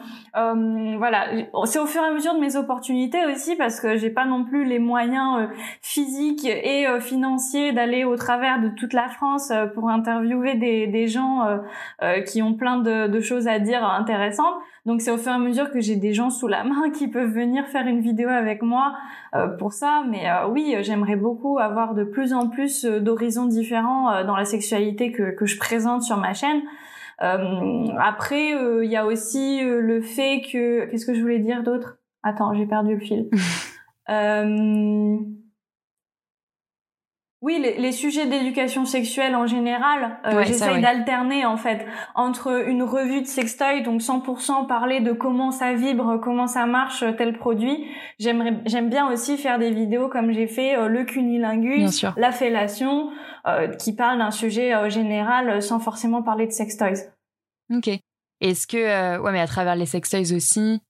[0.98, 1.28] Voilà,
[1.66, 4.44] c'est au fur et à mesure de mes opportunités aussi parce que j'ai pas non
[4.44, 5.50] plus les moyens
[5.82, 11.58] physiques et financiers d'aller au travers de toute la France pour interviewer des, gens euh,
[12.04, 14.56] euh, qui ont plein de, choses à dire intéressantes.
[14.86, 17.08] Donc c'est au fur et à mesure que j'ai des gens sous la main qui
[17.08, 18.96] peuvent venir faire une vidéo avec moi
[19.36, 20.04] euh, pour ça.
[20.10, 25.46] Mais oui, j'aimerais beaucoup avoir de plus en plus d'horizons différents dans la sexualité que
[25.46, 26.62] je présente sur ma chaîne.
[27.20, 30.86] Après, il y a aussi le fait que...
[30.86, 31.98] Qu'est-ce que je voulais dire d'autre?
[32.24, 33.30] Attends, j'ai perdu le fil.
[37.42, 43.22] Oui, les, sujets d'éducation sexuelle en général, euh, j'essaye d'alterner en fait entre une revue
[43.22, 47.86] de sextoy, donc 100% parler de comment ça vibre, comment ça marche tel produit.
[48.18, 53.12] J'aimerais, j'aime bien aussi faire des vidéos comme j'ai fait euh, le cunilingus, la fellation,
[53.46, 57.12] euh, qui parle d'un sujet général sans forcément parler de sextoys.
[57.72, 57.88] Ok.
[58.42, 60.82] Est-ce que, ouais, mais à travers les sextoys aussi,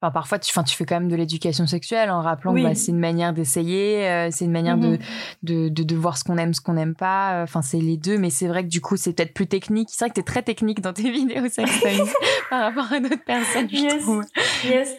[0.00, 2.74] Enfin, parfois, tu, enfin, tu fais quand même de l'éducation sexuelle en rappelant que bah,
[2.74, 4.98] c'est une manière d'essayer, euh, c'est une manière de, mhm.
[5.42, 7.42] de, de, de, voir ce qu'on aime, ce qu'on n'aime pas.
[7.42, 9.88] Enfin, c'est les deux, mais c'est vrai que du coup, c'est peut-être plus technique.
[9.90, 12.02] C'est vrai que tu es très technique dans tes vidéos sexuelles
[12.50, 14.24] par rapport à d'autres personnes, je trouve.
[14.64, 14.94] Yes.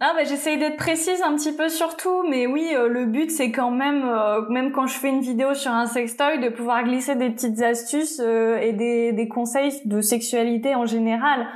[0.00, 3.30] Ah bah j'essaye d'être précise un petit peu sur tout, mais oui, euh, le but
[3.30, 6.82] c'est quand même, euh, même quand je fais une vidéo sur un sextoy, de pouvoir
[6.84, 11.46] glisser des petites astuces euh, et des, des, conseils de sexualité en général,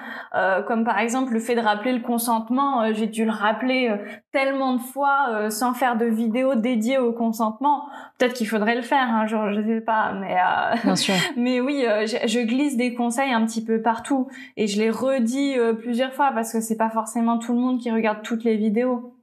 [0.67, 2.93] comme par exemple le fait de rappeler le consentement.
[2.93, 3.95] j'ai dû le rappeler
[4.33, 7.87] tellement de fois sans faire de vidéo dédiée au consentement.
[8.19, 10.37] Peut-être qu'il faudrait le faire un jour, je sais pas, mais
[10.85, 11.15] Bien sûr.
[11.37, 15.55] mais oui, je, je, glisse des conseils un petit peu partout et je les redis
[15.79, 19.15] plusieurs fois parce que c'est pas forcément tout le monde qui regarde toutes les vidéos.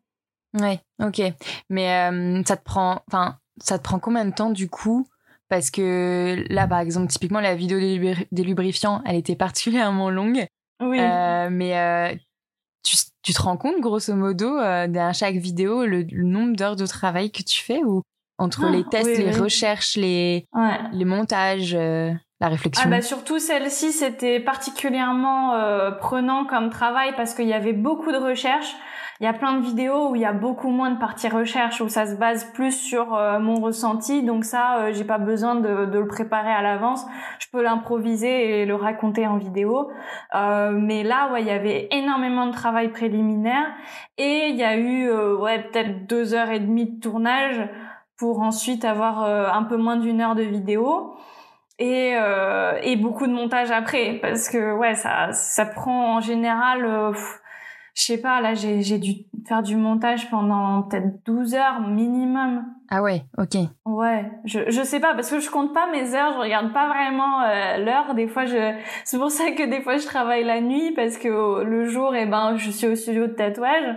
[0.59, 1.21] Ouais, ok.
[1.69, 5.07] Mais euh, ça te prend, enfin, ça te prend combien de temps du coup?
[5.47, 10.47] Parce que là, par exemple, typiquement la vidéo des, lubrifiants, elle était particulièrement longue.
[10.81, 10.99] Oui.
[10.99, 12.15] Euh, mais euh,
[12.83, 17.31] tu, tu, te rends compte, grosso modo, derrière chaque vidéo, le, nombre d'heures de travail
[17.31, 18.01] que tu fais ou
[18.37, 20.47] entre les ah, tests, les recherches, les,
[20.91, 21.77] les montages,
[22.39, 25.53] la réflexion ah bah Surtout celle-ci, c'était particulièrement
[25.99, 28.75] prenant comme travail parce qu'il y avait beaucoup de recherches.
[29.21, 31.79] Il y a plein de vidéos où il y a beaucoup moins de parties recherche,
[31.79, 34.23] où ça se base plus sur euh, mon ressenti.
[34.23, 37.05] Donc ça, euh, j'ai pas besoin de, de le préparer à l'avance.
[37.39, 39.89] Je peux l'improviser et le raconter en vidéo.
[40.35, 43.65] Euh, mais là, ouais, il y avait énormément de travail préliminaire
[44.17, 47.69] et il y a eu euh, ouais peut-être deux heures et demie de tournage
[48.17, 51.17] pour ensuite avoir un peu moins d'une heure de vidéo
[51.79, 56.85] et, euh, et beaucoup de montage après parce que ouais ça ça prend en général
[56.85, 57.11] euh,
[57.95, 62.65] je sais pas, là, j'ai dû faire du montage pendant peut-être 12 heures minimum.
[62.89, 63.55] Ah ouais, ok.
[63.85, 66.89] Ouais, je, je sais pas, parce que je compte pas mes heures, je regarde pas
[66.89, 68.13] vraiment euh, l'heure.
[68.13, 68.73] Des fois, je,
[69.05, 72.25] c'est pour ça que des fois, je travaille la nuit, parce que le jour, eh
[72.25, 73.95] ben, je suis au studio de tatouage.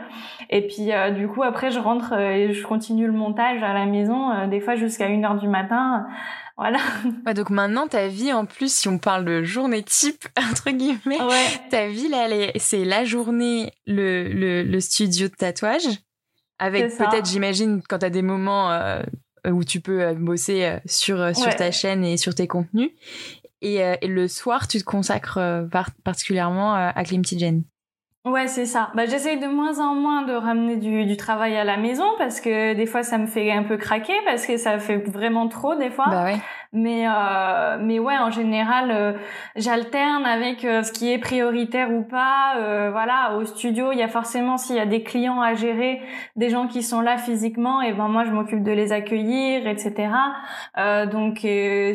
[0.48, 3.72] Et puis, euh, du coup, après, je rentre euh, et je continue le montage à
[3.72, 6.06] la maison, des fois jusqu'à 1 heure du matin.
[6.58, 6.80] Voilà.
[7.34, 11.18] donc maintenant, ta vie, en plus, si on parle de journée type, entre guillemets,
[11.70, 15.86] ta vie, là, c'est la journée, le, le, le, studio de tatouage,
[16.58, 19.00] avec peut-être, j'imagine, quand tu as des moments euh,
[19.48, 22.90] où tu peux euh, bosser euh, sur, sur ta chaîne et sur tes contenus.
[23.60, 25.40] Et, et le soir, tu te consacres
[26.04, 27.64] particulièrement à Climty Jen.
[28.30, 28.90] Ouais, c'est ça.
[28.94, 32.40] Bah, j'essaye de moins en moins de ramener du, du, travail à la maison parce
[32.40, 35.74] que des fois ça me fait un peu craquer parce que ça fait vraiment trop
[35.74, 36.06] des fois.
[36.08, 36.38] Bah ouais.
[36.72, 39.12] Mais euh, mais ouais, en général, euh,
[39.56, 42.56] j'alterne avec euh, ce qui est prioritaire ou pas.
[42.58, 46.02] Euh, voilà, au studio, il y a forcément s'il y a des clients à gérer,
[46.36, 50.10] des gens qui sont là physiquement, et ben moi je m'occupe de les accueillir, etc.
[51.10, 51.46] donc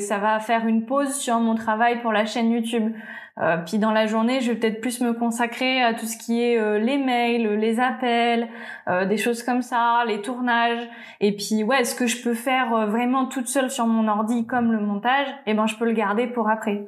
[0.02, 2.93] ça va faire une pause sur mon travail pour la chaîne YouTube.
[3.39, 6.41] Euh, puis dans la journée, je vais peut-être plus me consacrer à tout ce qui
[6.41, 8.48] est euh, les mails, les appels,
[8.88, 10.88] euh, des choses comme ça, les tournages.
[11.19, 14.72] Et puis ouais, ce que je peux faire vraiment toute seule sur mon ordi, comme
[14.72, 16.88] le montage, eh ben je peux le garder pour après.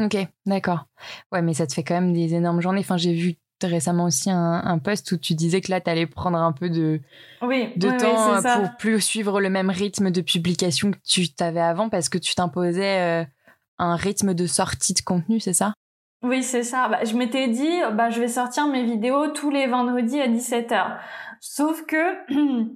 [0.00, 0.86] Ok, d'accord.
[1.32, 2.80] Ouais, mais ça te fait quand même des énormes journées.
[2.80, 6.06] Enfin, j'ai vu récemment aussi un, un, post où tu disais que là, tu allais
[6.06, 7.00] prendre un peu de,
[7.42, 11.88] oui, de temps pour plus suivre le même rythme de publication que tu t'avais avant
[11.88, 13.26] parce que tu t'imposais
[13.78, 15.74] un rythme de sortie de contenu, c'est ça?
[16.22, 16.88] Oui, c'est ça.
[16.88, 20.96] Bah, je m'étais dit, bah, je vais sortir mes vidéos tous les vendredis à 17h.
[21.40, 21.96] Sauf que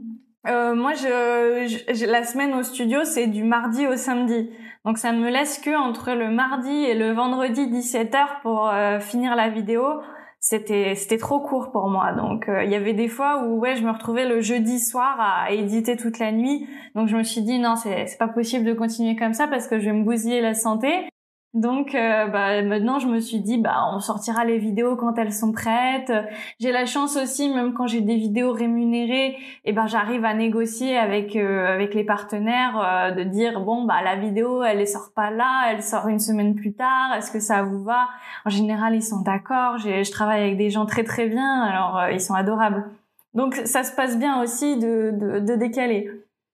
[0.46, 4.50] euh, moi, je, la semaine au studio, c'est du mardi au samedi.
[4.84, 9.36] Donc ça me laisse que entre le mardi et le vendredi 17h pour euh, finir
[9.36, 10.00] la vidéo
[10.42, 12.12] c'était c'était trop court pour moi.
[12.12, 15.16] Donc euh, il y avait des fois où ouais, je me retrouvais le jeudi soir
[15.18, 16.66] à, éditer toute la nuit.
[16.96, 19.68] Donc je me suis dit non, c'est c'est pas possible de continuer comme ça parce
[19.68, 21.08] que je vais me bousiller la santé.
[21.54, 25.34] Donc euh, bah, maintenant je me suis dit bah on sortira les vidéos quand elles
[25.34, 26.10] sont prêtes.
[26.58, 29.36] J'ai la chance aussi même quand j'ai des vidéos rémunérées et
[29.66, 34.00] eh ben j'arrive à négocier avec euh, avec les partenaires euh, de dire bon bah
[34.02, 37.14] la vidéo elle ne sort pas là, elle sort une semaine plus tard.
[37.18, 38.08] Est-ce que ça vous va?
[38.46, 39.76] En général ils sont d'accord.
[39.76, 42.88] Je travaille avec des gens très très bien alors ils sont adorables.
[43.34, 46.10] Donc ça se passe bien aussi de, de, de décaler.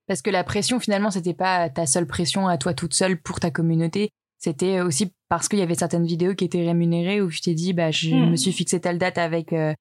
[0.08, 3.38] Parce que la pression finalement c'était pas ta seule pression à toi toute seule pour
[3.38, 7.40] ta communauté c'était aussi parce qu'il y avait certaines vidéos qui étaient rémunérées où je
[7.40, 8.30] t'ai dit bah je hmm.
[8.30, 9.72] me suis fixé telle date avec euh,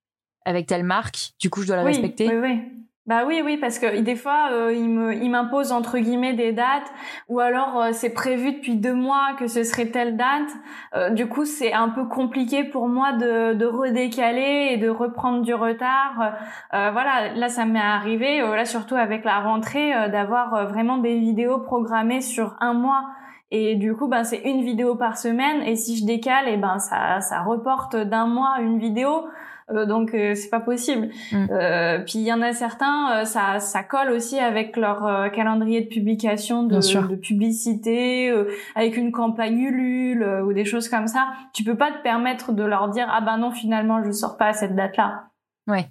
[0.45, 3.79] avec telle marque du coup je dois la respecter oui oui Bah oui, oui, parce
[3.79, 6.91] que des fois, euh, il me, il m'impose entre guillemets des dates,
[7.29, 10.49] ou alors euh, c'est prévu depuis deux mois que ce serait telle date.
[10.93, 15.41] Euh, du coup, c'est un peu compliqué pour moi de, de redécaler et de reprendre
[15.41, 16.33] du retard.
[16.73, 21.59] Euh, voilà, là, ça m'est arrivé, là surtout avec la rentrée, d'avoir vraiment des vidéos
[21.59, 23.05] programmées sur un mois.
[23.51, 25.61] Et du coup, ben c'est une vidéo par semaine.
[25.63, 29.27] Et si je décale, et ben ça, ça reporte d'un mois une vidéo.
[29.69, 31.09] Euh, donc euh, c'est pas possible.
[31.31, 31.45] Mm.
[31.51, 35.87] Euh, puis il y en a certains, ça, ça colle aussi avec leur calendrier de
[35.87, 38.33] publication de, de publicité,
[38.75, 41.27] avec une campagne Ulule ou des choses comme ça.
[41.53, 44.47] Tu peux pas te permettre de leur dire ah ben non finalement je sors pas
[44.47, 45.25] à cette date-là.
[45.67, 45.89] Ouais.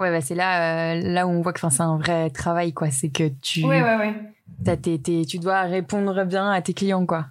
[0.00, 2.90] Ouais, bah c'est là, là où on voit que c'est un vrai travail, quoi.
[2.90, 4.14] C'est que tu, ouais, ouais, ouais.
[4.64, 7.26] T'as tu dois répondre bien à tes clients, quoi.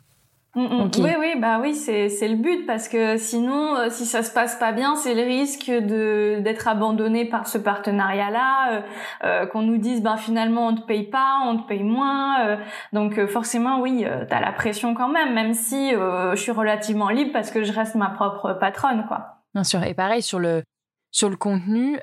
[0.55, 0.91] Mm, mm.
[0.97, 4.55] Oui, oui, bah oui, c'est le but parce que sinon, euh, si ça se passe
[4.55, 8.81] pas bien, c'est le risque de d'être abandonné par ce partenariat-là, euh,
[9.25, 12.57] euh, qu'on nous dise, ben finalement on te paye pas, on te paye moins,
[12.93, 17.51] donc forcément oui, t'as la pression quand même, même si je suis relativement libre parce
[17.51, 19.43] que je reste ma propre patronne, quoi.
[19.53, 20.63] Bien sûr, et pareil sur le
[21.11, 21.99] sur le contenu.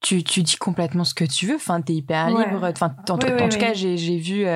[0.00, 2.62] Tu, tu dis complètement ce que tu veux, enfin, t'es hyper libre.
[2.62, 4.46] Enfin, en, en, tout cas, j'ai vu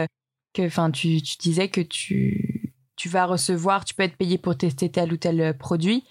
[0.53, 2.63] que enfin tu, tu, disais que tu
[2.97, 6.05] tu vas recevoir, tu peux être payé pour tester tel ou tel euh, produit,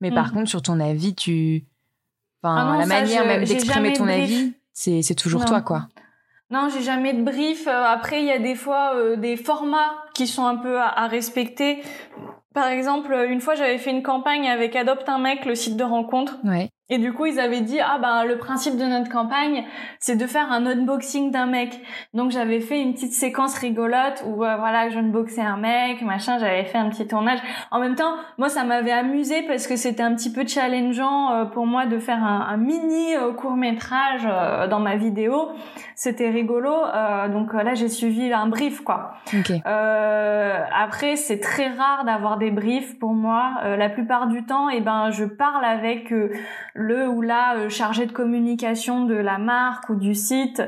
[0.00, 0.32] mais par mm.
[0.32, 1.64] contre sur ton avis, tu
[2.42, 5.88] enfin ah la manière même d'exprimer ton avis, c'est c'est toujours toi quoi.
[6.50, 7.68] Non, j'ai jamais de brief.
[7.68, 10.88] Euh, après, il y a des fois euh, des formats qui sont un peu à,
[10.88, 11.80] à respecter.
[12.54, 15.84] Par exemple, une fois, j'avais fait une campagne avec Adopte un mec, le site de
[15.84, 16.38] rencontre.
[16.42, 16.68] Ouais.
[16.90, 19.64] Et du coup, ils avaient dit ah ben le principe de notre campagne,
[20.00, 21.80] c'est de faire un unboxing d'un mec.
[22.14, 26.64] Donc j'avais fait une petite séquence rigolote où euh, voilà, j'unboxais un mec, machin, j'avais
[26.64, 27.38] fait un petit tournage.
[27.70, 31.44] En même temps, moi ça m'avait amusé parce que c'était un petit peu challengeant euh,
[31.44, 34.26] pour moi de faire un, mini euh, court-métrage
[34.68, 35.50] dans ma vidéo.
[35.94, 36.74] C'était rigolo.
[37.32, 39.12] donc là, j'ai suivi un brief quoi.
[39.64, 43.60] après, c'est très rare d'avoir des briefs pour moi.
[43.76, 46.12] la plupart du temps, et eh ben je parle avec
[46.80, 50.62] le ou la euh, chargé de communication de la marque ou du site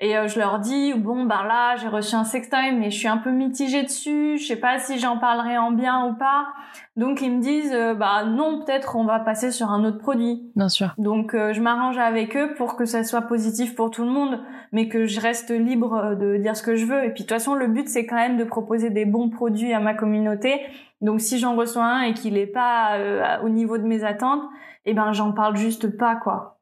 [0.00, 3.08] et euh, je leur dis bon ben là j'ai reçu un sextoy mais je suis
[3.08, 6.48] un peu mitigée dessus, je sais pas si j'en parlerai en bien ou pas.
[6.96, 10.50] Donc ils me disent euh, bah non peut-être on va passer sur un autre produit.
[10.56, 10.94] Bien sûr.
[10.98, 14.40] Donc je m'arrange avec eux pour que ça soit positif pour tout le monde
[14.72, 17.30] mais que je reste libre de dire ce que je veux et puis de toute
[17.30, 20.60] façon le but c'est quand même de proposer des bons produits à ma communauté.
[21.00, 22.98] Donc si j'en reçois un et qu'il est pas
[23.42, 24.42] au niveau de mes attentes,
[24.84, 26.58] eh ben j'en parle juste pas quoi.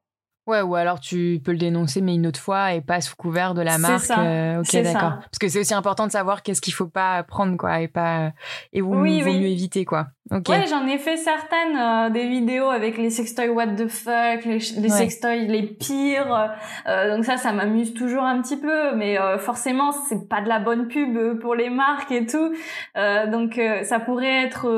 [0.46, 3.52] Ouais, ou alors tu peux le dénoncer, mais une autre fois et pas sous couvert
[3.52, 4.05] de la marque.
[4.05, 4.20] Ça.
[4.20, 5.14] Euh, ok, d'accord.
[5.18, 8.31] Parce que c'est aussi important de savoir qu'est-ce qu'il faut pas prendre, quoi, et pas
[8.72, 10.07] et où oui, vaut mieux éviter, quoi.
[10.31, 10.48] Ok.
[10.48, 14.59] Ouais, j'en ai fait certaines euh, des vidéos avec les sextoys what the fuck, les,
[14.59, 16.55] les sextoys les pires.
[16.87, 20.61] Euh, donc ça, ça m'amuse toujours un petit peu, mais forcément, c'est pas de la
[20.61, 22.55] bonne pub pour les marques et tout.
[22.94, 24.68] donc ça pourrait être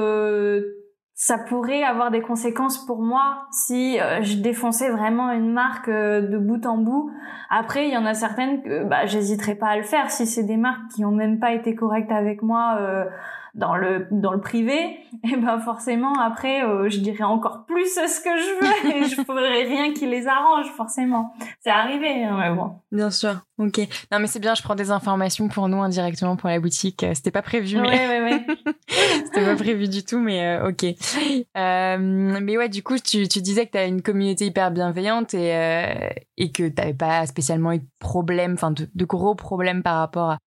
[1.21, 6.21] ça pourrait avoir des conséquences pour moi si euh, je défonçais vraiment une marque euh,
[6.21, 7.11] de bout en bout.
[7.51, 10.45] Après, il y en a certaines que bah, j'hésiterai pas à le faire si c'est
[10.45, 13.05] des marques qui ont même pas été correctes avec moi euh,
[13.55, 18.21] dans le dans le privé, et ben forcément après euh, je dirais encore plus ce
[18.23, 21.33] que je veux et je ferai rien qui les arrange forcément.
[21.61, 22.73] C'est arrivé hein, mais bon.
[22.93, 23.41] Bien sûr.
[23.59, 23.81] OK.
[24.13, 27.03] Non mais c'est bien, je prends des informations pour nous indirectement pour la boutique.
[27.03, 28.75] Euh, c'était pas prévu mais ouais, ouais, ouais.
[29.25, 30.85] C'était pas prévu du tout mais euh, OK.
[31.55, 35.49] mais ouais, du coup tu, tu disais que tu as une communauté hyper bienveillante et
[36.37, 40.31] et que tu pas spécialement eu de problème enfin de, de gros problèmes par rapport
[40.31, 40.39] à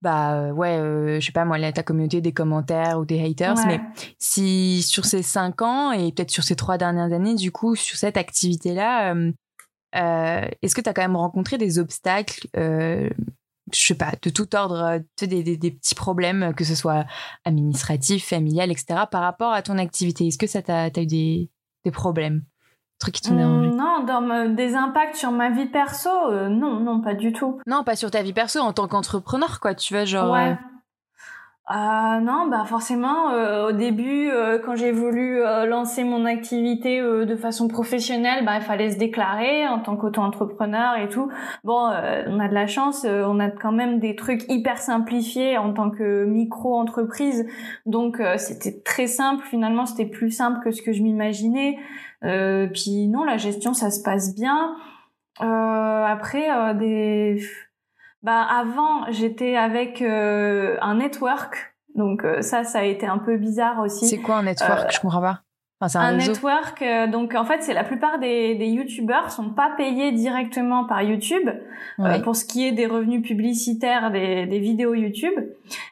[0.00, 3.56] bah euh, ouais, euh, je sais pas moi, ta communauté des commentaires ou des haters,
[3.66, 3.80] mais
[4.18, 7.96] si sur ces cinq ans et peut-être sur ces trois dernières années, du coup, sur
[7.96, 13.10] cette activité-là, euh, est-ce que tu as quand même rencontré des obstacles, je
[13.72, 17.04] sais pas, de tout ordre, des, des, des, petits problèmes, que ce soit
[17.44, 20.28] administratif, familial, etc., par rapport à ton activité?
[20.28, 21.50] Est-ce que ça t'a eu des,
[21.84, 22.44] des problèmes?
[22.98, 27.14] Trucs qui mmh, Non, dans des impacts sur ma vie perso, euh, non, non, pas
[27.14, 27.60] du tout.
[27.66, 29.74] Non, pas sur ta vie perso en tant qu'entrepreneur, quoi.
[29.74, 30.32] Tu vois, genre.
[30.32, 30.50] Ouais.
[30.50, 30.54] Euh,
[31.70, 36.98] ah non, bah forcément, euh, au début, euh, quand j'ai voulu euh, lancer mon activité
[37.02, 41.30] de façon professionnelle, bah il fallait se déclarer en tant qu'auto-entrepreneur et tout.
[41.64, 41.90] Bon,
[42.26, 45.90] on a de la chance, on a quand même des trucs hyper simplifiés en tant
[45.90, 47.46] que micro-entreprise,
[47.84, 49.44] donc c'était très simple.
[49.44, 51.76] Finalement, c'était plus simple que ce que je m'imaginais.
[52.20, 54.76] Puis non, la gestion, ça se passe bien.
[55.40, 57.38] après, des
[58.22, 61.74] bah avant, j'étais avec euh, un network.
[61.94, 64.06] Donc euh, ça, ça a été un peu bizarre aussi.
[64.06, 64.86] C'est quoi un network?
[64.86, 65.42] Euh, Je comprends pas.
[65.80, 66.82] Enfin, un, network.
[66.82, 71.02] Euh, donc en fait, c'est la plupart des, des YouTubeurs sont pas payés directement par
[71.02, 71.48] YouTube
[72.00, 75.34] euh, pour ce qui est des revenus publicitaires des, des vidéos YouTube.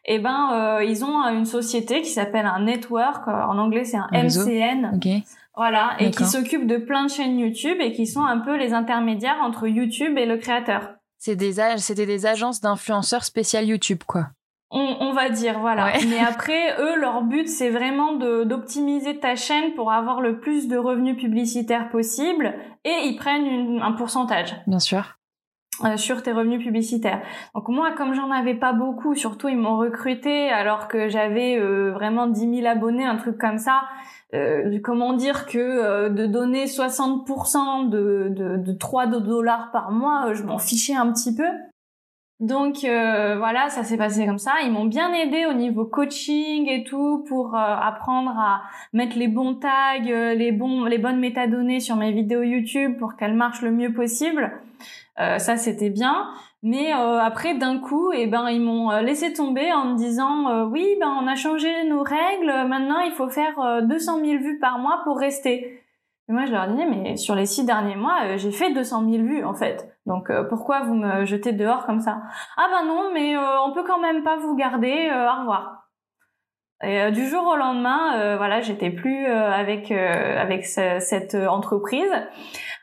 [0.04, 3.28] Et eh ben, euh, ils ont une société qui s'appelle un network.
[3.28, 4.96] en anglais, c'est un, MCN.
[4.96, 5.22] Okay.
[5.56, 8.74] Voilà, et qui s'occupe de plein de chaînes YouTube et qui sont un peu les
[8.74, 10.90] intermédiaires entre YouTube et le créateur.
[11.18, 14.28] C'est des c'était des agences d'influenceurs spéciales YouTube, quoi.
[14.70, 15.92] On, va dire, voilà.
[16.08, 20.76] Mais après, eux, leur but, c'est vraiment d'optimiser ta chaîne pour avoir le plus de
[20.76, 22.54] revenus publicitaires possible
[22.84, 24.54] et ils prennent un pourcentage.
[24.66, 25.15] Bien sûr.
[25.84, 27.20] Euh, sur tes revenus publicitaires.
[27.54, 31.92] Donc moi, comme j'en avais pas beaucoup, surtout ils m'ont recruté alors que j'avais euh,
[31.92, 33.82] vraiment 10 000 abonnés, un truc comme ça.
[34.34, 40.44] Euh, comment dire que de donner 60% de, de, de 3 dollars par mois, je
[40.44, 41.44] m'en fichais un petit peu.
[42.38, 44.52] Donc euh, voilà, ça s'est passé comme ça.
[44.62, 48.62] Ils m'ont bien aidé au niveau coaching et tout pour euh, apprendre à
[48.92, 53.16] mettre les bons tags, euh, les bons, les bonnes métadonnées sur mes vidéos YouTube pour
[53.16, 54.52] qu'elles marchent le mieux possible.
[55.18, 56.28] Ça c'était bien.
[56.62, 61.08] Mais après d'un coup, eh ben ils m'ont laissé tomber en me disant oui, ben
[61.22, 62.68] on a changé nos règles.
[62.68, 65.80] Maintenant il faut faire 200 000 vues par mois pour rester.
[66.28, 69.22] Et moi je leur dis mais sur les six derniers mois, j'ai fait 200 000
[69.24, 69.96] vues en fait.
[70.06, 72.22] Donc euh, pourquoi vous me jetez dehors comme ça?
[72.56, 75.10] Ah ben non, mais euh, on peut quand même pas vous garder.
[75.12, 75.85] Euh, au revoir.
[76.82, 82.10] Et du jour au lendemain, voilà, j'étais plus avec avec cette entreprise.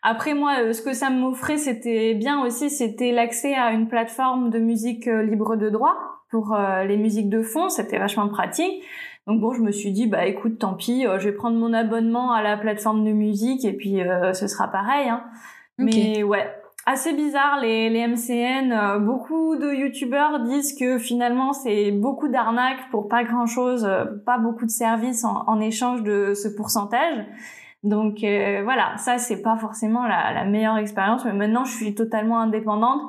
[0.02, 4.60] Après moi, ce que ça m'offrait, c'était bien aussi, c'était l'accès à une plateforme de
[4.60, 5.96] musique libre de droit
[6.32, 7.70] pour les musiques de fond.
[7.70, 8.84] C'était vachement pratique.
[9.28, 12.34] Donc bon, je me suis dit, bah écoute, tant pis, je vais prendre mon abonnement
[12.34, 14.02] à la plateforme de musique et puis
[14.34, 15.08] ce sera pareil.
[15.08, 15.24] Hein.
[15.78, 16.52] Mais ouais,
[16.86, 18.72] assez bizarre les, les MCN.
[18.72, 24.06] Euh, beaucoup de youtubeurs disent que finalement c'est beaucoup d'arnaques pour pas grand chose, euh,
[24.26, 27.26] pas beaucoup de services en, en échange de ce pourcentage.
[27.84, 31.94] Donc euh, voilà, ça c'est pas forcément la, la meilleure expérience, mais maintenant je suis
[31.94, 33.02] totalement indépendante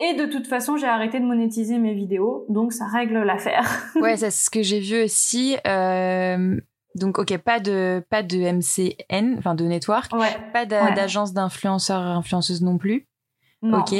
[0.00, 3.68] et de toute façon j'ai arrêté de monétiser mes vidéos, donc ça règle l'affaire.
[4.00, 5.56] ouais, c'est ce que j'ai vu aussi.
[5.66, 6.56] Euh,
[6.94, 10.36] donc ok, pas de pas de MCN, enfin de network, ouais.
[10.52, 13.06] pas d'agence d'influenceurs influenceuses non plus.
[13.62, 13.94] Ok.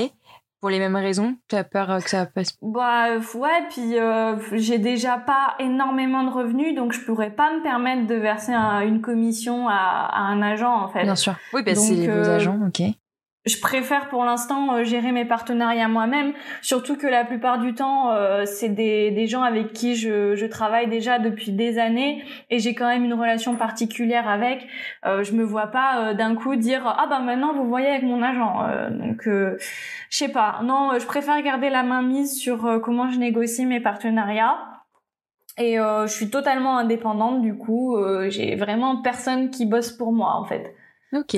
[0.61, 4.79] Pour les mêmes raisons, tu as peur que ça passe Bah ouais, puis euh, j'ai
[4.79, 9.69] déjà pas énormément de revenus, donc je pourrais pas me permettre de verser une commission
[9.69, 11.03] à, un agent en fait.
[11.03, 11.35] Bien sûr.
[11.53, 12.95] Oui, bah c'est vos euh, agents, ok
[13.45, 18.13] je préfère pour l'instant euh, gérer mes partenariats moi-même, surtout que la plupart du temps,
[18.13, 22.61] euh, c'est des, des gens avec qui je, je travaille déjà depuis des années et
[22.61, 24.69] j'ai quand même une relation particulière avec.
[25.07, 28.05] Euh, je me vois pas euh, d'un coup dire ah bah maintenant vous voyez avec
[28.05, 28.65] mon agent.
[28.91, 29.57] donc je
[30.11, 30.61] sais pas.
[30.63, 34.59] Non, je préfère garder la main mise sur comment je négocie mes partenariats.
[35.59, 37.97] Et je suis totalement indépendante du coup.
[38.29, 40.75] j'ai vraiment personne qui bosse pour moi en fait.
[41.13, 41.35] Ok.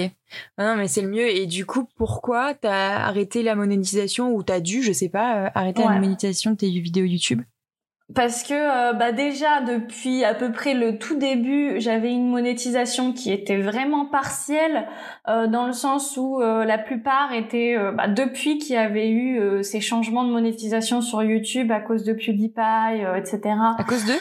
[0.58, 1.28] Non, mais c'est le mieux.
[1.28, 5.50] Et du coup, pourquoi t'as arrêté la monétisation ou t'as dû, je sais pas, euh,
[5.54, 7.42] arrêter la monétisation de tes vidéos YouTube?
[8.14, 13.14] Parce que euh, bah déjà depuis à peu près le tout début, j'avais une monétisation
[13.14, 14.86] qui était vraiment partielle
[15.26, 19.80] euh, dans le sens où la plupart étaient bah, depuis qu'il y avait eu ces
[19.80, 23.40] changements de monétisation sur YouTube à cause de PewDiePie, etc.
[23.78, 24.12] À cause de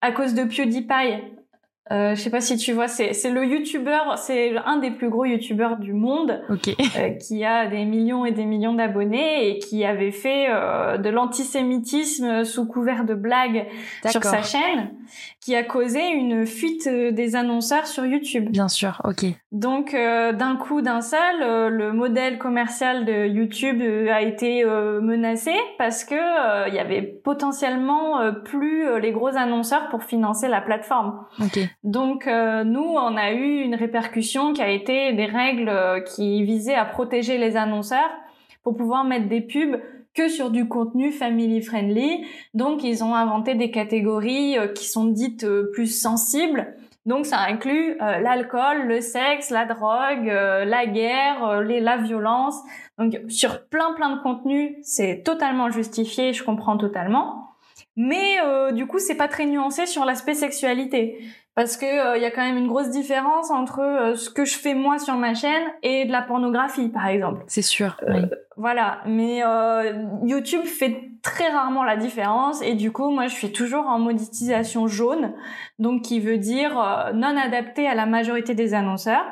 [0.00, 1.43] À cause de PewDiePie.
[1.92, 5.26] Euh, je sais pas si tu vois, c'est le youtubeur, c'est un des plus gros
[5.26, 10.10] youtubeurs du monde, euh, qui a des millions et des millions d'abonnés et qui avait
[10.10, 13.66] fait euh, de l'antisémitisme sous couvert de blagues
[14.08, 14.94] sur sa chaîne,
[15.40, 18.48] qui a causé une fuite des annonceurs sur YouTube.
[18.48, 19.26] Bien sûr, ok.
[19.52, 26.68] Donc d'un coup, d'un seul, le modèle commercial de YouTube a été menacé parce que
[26.68, 31.26] il y avait potentiellement plus les gros annonceurs pour financer la plateforme.
[31.40, 31.58] Ok.
[31.84, 36.42] Donc euh, nous, on a eu une répercussion qui a été des règles euh, qui
[36.42, 38.10] visaient à protéger les annonceurs
[38.62, 39.78] pour pouvoir mettre des pubs
[40.14, 42.24] que sur du contenu family friendly.
[42.54, 46.74] Donc ils ont inventé des catégories euh, qui sont dites plus sensibles.
[47.04, 52.54] Donc ça inclut l'alcool, le sexe, la drogue, la guerre, la violence.
[52.96, 57.50] Donc sur plein plein de contenus, c'est totalement justifié, je comprends totalement.
[57.94, 58.38] Mais
[58.72, 61.18] du coup, c'est pas très nuancé sur l'aspect sexualité
[61.54, 64.44] parce que il euh, y a quand même une grosse différence entre euh, ce que
[64.44, 67.44] je fais moi sur ma chaîne et de la pornographie par exemple.
[67.46, 67.96] C'est sûr.
[68.02, 68.22] Euh, oui.
[68.56, 69.42] Voilà, mais
[70.22, 74.86] YouTube fait très rarement la différence et du coup moi je suis toujours en monétisation
[74.86, 75.32] jaune,
[75.80, 76.74] donc qui veut dire
[77.14, 79.24] non adapté à la majorité des annonceurs.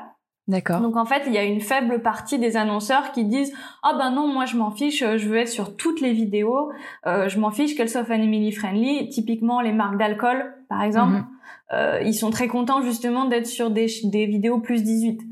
[0.49, 0.81] D'accord.
[0.81, 3.53] Donc en fait, il y a une faible partie des annonceurs qui disent
[3.85, 6.73] "Ah ben non, moi je m'en fiche, je veux être sur toutes les vidéos,
[7.07, 11.27] je m'en fiche qu'elles soient family friendly, typiquement les marques d'alcool par exemple, mhm.
[11.70, 15.22] Ils sont très contents justement d'être sur des, des vidéos plus 18.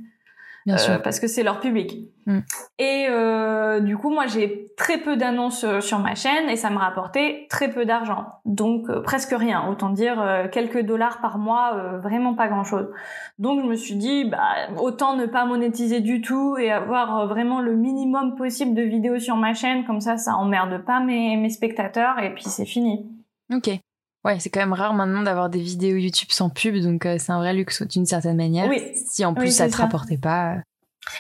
[0.66, 1.00] Bien sûr.
[1.02, 2.10] parce que c'est leur public.
[2.26, 2.38] Mm.
[2.78, 6.70] Et euh, du coup, moi, j'ai très peu d'annonces euh, sur ma chaîne et ça
[6.70, 8.26] me rapportait très peu d'argent.
[8.44, 9.66] Donc, euh, presque rien.
[9.68, 12.88] Autant dire quelques dollars par mois, vraiment pas grand-chose.
[13.38, 14.38] Donc, je me suis dit, bah,
[14.78, 19.36] autant ne pas monétiser du tout et avoir vraiment le minimum possible de vidéos sur
[19.36, 19.84] ma chaîne.
[19.86, 23.06] Comme ça, ça emmerde pas mes, mes spectateurs et puis c'est fini.
[23.52, 23.70] Ok.
[24.24, 27.38] Ouais, c'est quand même rare maintenant d'avoir des vidéos YouTube sans pub, donc c'est un
[27.38, 28.68] vrai luxe d'une certaine manière.
[28.68, 28.82] Oui.
[28.94, 30.56] Si en plus ça te rapportait pas.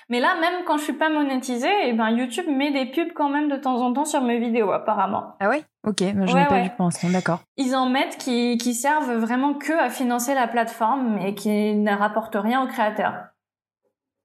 [0.08, 3.12] Mais là, même quand je suis pas monétisée, et eh ben YouTube met des pubs
[3.14, 5.34] quand même de temps en temps sur mes vidéos, apparemment.
[5.40, 5.64] Ah ouais?
[5.86, 7.40] Ok, je n'ai pas vu penser, d'accord.
[7.56, 11.94] Ils en mettent qui, qui servent vraiment que à financer la plateforme et qui ne
[11.96, 13.14] rapportent rien aux créateurs.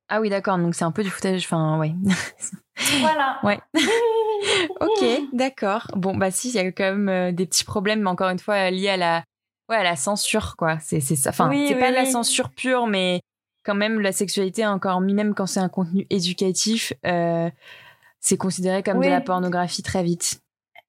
[0.10, 1.94] Ah oui, d'accord, donc c'est un peu du footage, enfin, ouais.
[3.00, 3.40] voilà.
[3.44, 3.60] ouais.
[4.82, 5.88] ok, d'accord.
[5.96, 8.40] Bon, bah si, il y a quand même euh, des petits problèmes, mais encore une
[8.40, 9.24] fois, liés à la,
[9.70, 10.78] ouais, à la censure, quoi.
[10.80, 11.30] C'est ça.
[11.30, 13.22] Enfin, c'est pas la censure pure, mais
[13.66, 17.50] quand même la sexualité encore même quand c'est un contenu éducatif euh,
[18.20, 20.40] c'est considéré comme de la pornographie très vite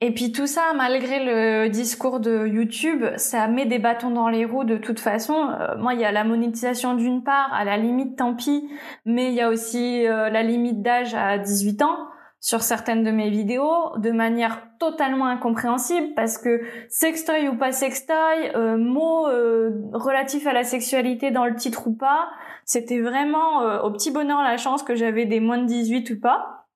[0.02, 4.44] et puis tout ça, malgré le discours de YouTube, ça met des bâtons dans les
[4.44, 5.48] roues de toute façon.
[5.58, 8.68] Euh, moi, il y a la monétisation d'une part, à la limite, tant pis,
[9.06, 11.96] mais il y a aussi euh, la limite d'âge à 18 ans
[12.40, 18.50] sur certaines de mes vidéos de manière totalement incompréhensible parce que sextoy ou pas sextoy,
[18.54, 22.28] euh, mots euh, relatifs à la sexualité dans le titre ou pas,
[22.64, 26.20] c'était vraiment euh, au petit bonheur la chance que j'avais des moins de 18 ou
[26.20, 26.66] pas.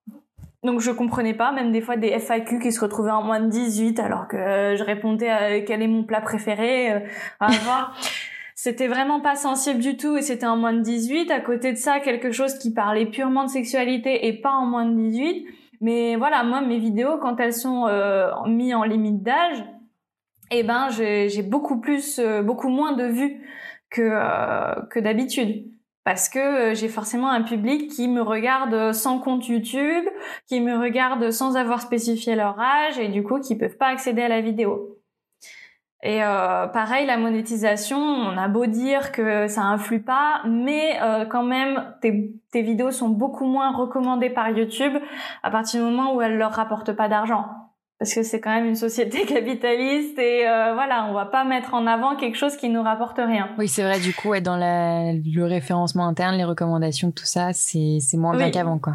[0.63, 3.49] Donc je comprenais pas, même des fois des FAQ qui se retrouvaient en moins de
[3.49, 7.05] 18 alors que euh, je répondais à quel est mon plat préféré.
[7.39, 7.97] à voir.
[8.63, 11.31] C'était vraiment pas sensible du tout et c'était en moins de 18.
[11.31, 14.85] À côté de ça, quelque chose qui parlait purement de sexualité et pas en moins
[14.85, 15.47] de 18.
[15.81, 19.65] Mais voilà, moi, mes vidéos, quand elles sont euh, mises en limite d'âge,
[20.51, 23.41] eh ben, j'ai beaucoup plus, euh, beaucoup moins de vues
[23.89, 25.65] que, euh, que d'habitude.
[26.05, 30.05] Parce que euh, j'ai forcément un public qui me regarde sans compte YouTube,
[30.47, 34.21] qui me regarde sans avoir spécifié leur âge et du coup qui peuvent pas accéder
[34.21, 35.00] à la vidéo.
[36.03, 41.27] Et euh, pareil, la monétisation, on a beau dire que ça influe pas, mais euh,
[41.27, 44.95] quand même, tes, tes, vidéos sont beaucoup moins recommandées par YouTube
[45.43, 47.45] à partir du moment où elles leur rapportent pas d'argent.
[47.99, 51.75] Parce que c'est quand même une société capitaliste et euh, voilà, on va pas mettre
[51.75, 53.51] en avant quelque chose qui nous rapporte rien.
[53.59, 57.53] Oui, c'est vrai, du coup, ouais, dans la, le référencement interne, les recommandations, tout ça,
[57.53, 58.95] c'est moins bien qu'avant, quoi.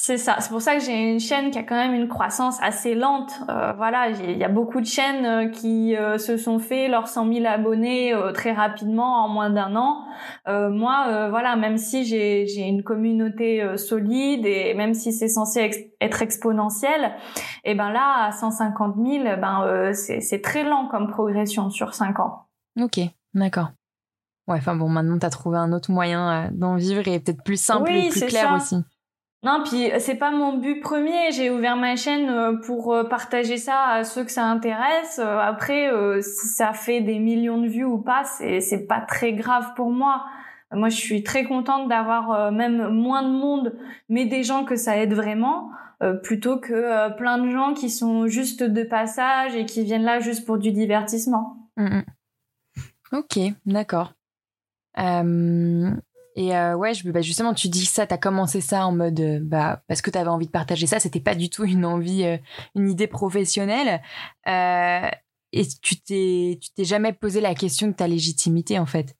[0.00, 0.36] C'est ça.
[0.38, 3.32] C'est pour ça que j'ai une chaîne qui a quand même une croissance assez lente.
[3.50, 7.08] Euh, voilà, il y a beaucoup de chaînes euh, qui euh, se sont fait leurs
[7.08, 10.04] 100 000 abonnés euh, très rapidement en moins d'un an.
[10.46, 17.16] moi, voilà, même si j'ai une communauté solide et même si c'est censé être exponentiel,
[17.64, 22.20] et eh ben là, à 150 000, ben c'est très lent comme progression sur 5
[22.20, 22.46] ans.
[22.80, 23.00] Ok,
[23.34, 23.70] d'accord.
[24.46, 27.60] Ouais, enfin bon, maintenant tu as trouvé un autre moyen d'en vivre et peut-être plus
[27.60, 28.76] simple et plus clair aussi.
[29.44, 31.30] Non, puis euh, c'est pas mon but premier.
[31.30, 35.18] J'ai ouvert ma chaîne euh, pour euh, partager ça à ceux que ça intéresse.
[35.20, 35.90] Après,
[36.22, 40.24] si ça fait des millions de vues ou pas, c'est pas très grave pour moi.
[40.70, 43.74] Moi, je suis très contente d'avoir même moins de monde,
[44.10, 45.70] mais des gens que ça aide vraiment,
[46.22, 50.44] plutôt que plein de gens qui sont juste de passage et qui viennent là juste
[50.44, 51.70] pour du divertissement.
[51.78, 52.00] Mmh.
[53.12, 54.12] Ok, d'accord.
[56.38, 59.18] Et euh, ouais, je, bah justement, tu dis ça, tu as commencé ça en mode,
[59.18, 61.84] euh, bah, parce que tu avais envie de partager ça, c'était pas du tout une
[61.84, 62.36] envie, euh,
[62.76, 64.00] une idée professionnelle.
[64.46, 69.16] Et tu t'es, tu t'es jamais posé la question de ta légitimité, en fait.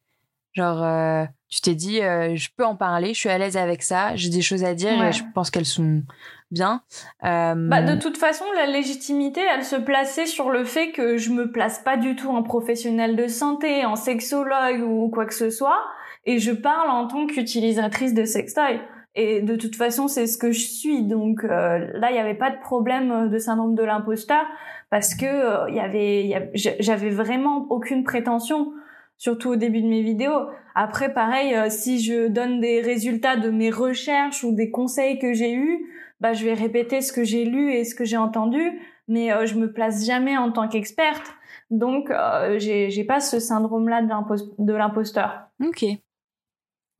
[0.52, 4.28] Genre, tu t'es dit, je peux en parler, je suis à l'aise avec ça, j'ai
[4.28, 6.02] des choses à dire et je pense qu'elles sont
[6.50, 6.82] bien.
[7.22, 11.50] Bah, de toute façon, la légitimité, elle se plaçait sur le fait que je me
[11.50, 15.82] place pas du tout en professionnel de santé, en sexologue ou quoi que ce soit
[16.28, 18.80] et je parle en tant qu'utilisatrice de sextoy.
[19.14, 21.02] Et de toute façon, c'est ce que je suis.
[21.02, 24.44] Donc euh, là, il n'y avait pas de problème euh, de syndrome de l'imposteur
[24.90, 28.72] parce que euh, il y avait, j'avais vraiment aucune prétention,
[29.16, 30.48] surtout au début de mes vidéos.
[30.74, 35.54] Après, pareil, si je donne des résultats de mes recherches ou des conseils que j'ai
[35.54, 35.80] eus,
[36.20, 38.62] bah je vais répéter ce que j'ai lu et ce que j'ai entendu,
[39.08, 41.34] mais je me place jamais en tant qu'experte.
[41.70, 42.12] Donc,
[42.58, 45.48] j'ai pas ce syndrome-là de l'imposteur.
[45.60, 45.84] Ok.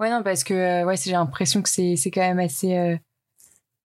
[0.01, 2.97] Ouais, non, parce que euh, ouais, j'ai l'impression que c'est, c'est quand même assez, euh,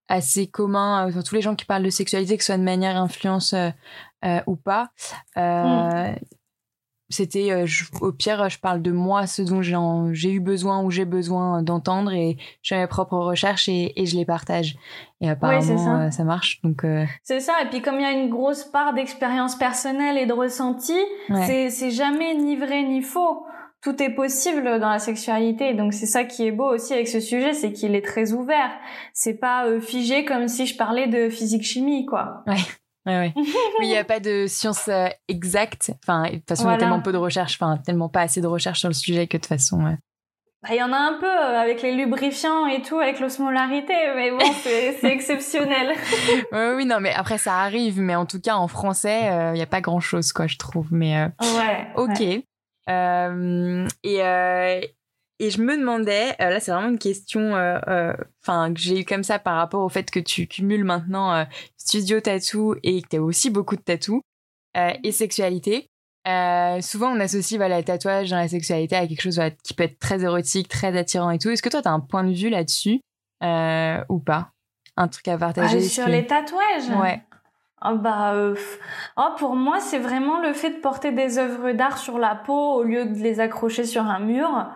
[0.08, 2.98] assez commun euh, tous les gens qui parlent de sexualité, que ce soit de manière
[2.98, 3.56] influence
[4.48, 4.90] ou pas.
[5.36, 6.16] Mm.
[7.10, 7.68] c'était euh,
[8.00, 12.14] au pire je parle de moi ce dont j'ai eu besoin ou j'ai besoin d'entendre
[12.14, 14.78] et je fais mes propres recherches et, je les partage
[15.20, 16.24] et apparemment ça.
[16.24, 16.86] marche donc
[17.22, 20.34] c'est ça et puis comme il y a une grosse part d'expérience personnelle et de
[20.34, 20.98] ressenti
[21.46, 23.46] c'est jamais ni vrai ni faux
[23.84, 25.74] tout est possible dans la sexualité.
[25.74, 28.72] Donc c'est ça qui est beau aussi avec ce sujet, c'est qu'il est très ouvert.
[29.14, 32.44] C'est pas euh, figé comme si je parlais de physique chimie, quoi.
[32.48, 32.56] Ouais.
[33.06, 33.34] Ouais, ouais.
[33.36, 33.46] oui,
[33.82, 35.92] il n'y a pas de science euh, exacte.
[36.02, 38.40] Enfin, de toute façon, il y a tellement peu de recherches, enfin, tellement pas assez
[38.40, 39.82] de recherches sur le sujet que de toute façon.
[39.82, 43.94] Bah, il y en a un peu euh, avec les lubrifiants et tout, avec l'osmolarité,
[44.16, 45.94] mais bon, c'est exceptionnel.
[46.54, 49.62] oui, oui, non, mais après, ça arrive, mais en tout cas, en français, il n'y
[49.62, 50.88] a pas grand chose, quoi, je trouve.
[50.92, 51.88] Mais, ouais.
[51.98, 52.22] Ok.
[52.22, 52.40] Euh,
[52.88, 54.82] et, euh,
[55.40, 57.54] et je me demandais, euh, là c'est vraiment une question
[58.42, 61.46] enfin que j'ai eu comme ça par rapport au fait que tu cumules maintenant
[61.78, 64.22] studio tattoo et que tu as aussi beaucoup de tatou
[64.76, 65.88] et sexualité.
[66.82, 70.00] souvent on associe voilà, le tatouage dans la sexualité à quelque chose qui peut être
[70.00, 71.50] très érotique, très attirant et tout.
[71.50, 73.02] Est-ce que toi tu as un point de vue là-dessus
[73.42, 74.52] ou pas?
[74.96, 76.90] Un truc à partager ah, Sur les tatouages?
[77.02, 77.24] Ouais.
[77.86, 78.56] Oh bah, euh,
[79.18, 82.74] oh, pour moi, c'est vraiment le fait de porter des œuvres d'art sur la peau
[82.76, 84.68] au lieu de les accrocher sur un mur.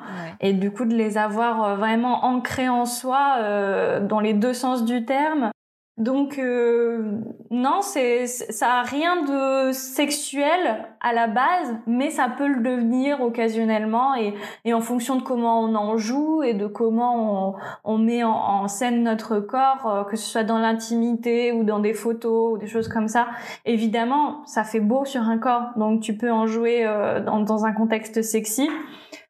[0.42, 4.54] Et du coup de les avoir euh, vraiment ancrées en soi euh, dans les deux
[4.54, 5.52] sens du terme.
[5.98, 7.02] Donc euh,
[7.50, 13.20] non, c'est ça a rien de sexuel à la base, mais ça peut le devenir
[13.22, 17.98] occasionnellement et, et en fonction de comment on en joue et de comment on, on
[17.98, 22.54] met en, scène notre corps, euh, que ce soit dans l'intimité ou dans des photos
[22.54, 23.30] ou des choses comme ça.
[23.66, 27.66] Évidemment, ça fait beau sur un corps, donc tu peux en jouer euh, dans, dans
[27.66, 28.70] un contexte sexy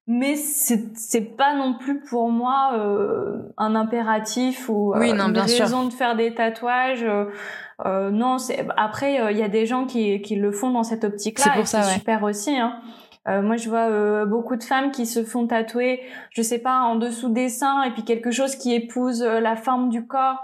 [0.08, 5.92] mais c'est pas non plus pour moi euh, un impératif ou euh, une raison de
[5.92, 7.26] faire des tatouages euh,
[7.86, 11.04] euh non c'est après il y a des gens qui qui le font dans cette
[11.04, 12.80] optique là c'est super aussi hein.
[13.26, 16.00] moi, je vois beaucoup de femmes qui se font tatouer,
[16.32, 19.90] je sais pas, en dessous des seins, et puis quelque chose qui épouse la forme
[19.90, 20.42] du corps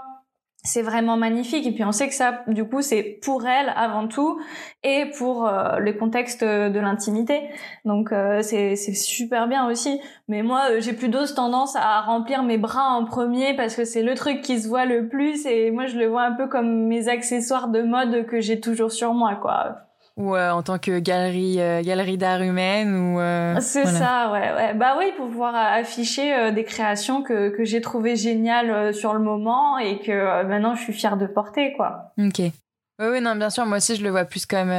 [0.64, 1.66] c'est vraiment magnifique.
[1.66, 4.40] Et puis on sait que ça du coup c'est pour elle avant tout
[4.82, 7.42] et pour euh, le contexte de l'intimité.
[7.84, 10.00] Donc euh, c'est super bien aussi.
[10.28, 14.02] Mais moi euh, j'ai plutôt tendance à remplir mes bras en premier parce que c'est
[14.02, 15.46] le truc qui se voit le plus.
[15.46, 18.90] Et moi je le vois un peu comme mes accessoires de mode que j'ai toujours
[18.90, 19.84] sur moi quoi
[20.16, 24.52] ou euh, en tant que galerie euh, galerie d'art humaine ou euh, c'est ça ouais,
[24.54, 24.74] ouais.
[24.74, 29.78] Bah oui pour pouvoir afficher des créations que que j'ai trouvé géniales sur le moment
[29.78, 32.12] et que maintenant je suis fière de porter quoi.
[32.18, 32.38] Ok.
[32.38, 34.72] Oui oui non bien sûr moi aussi je le vois plus comme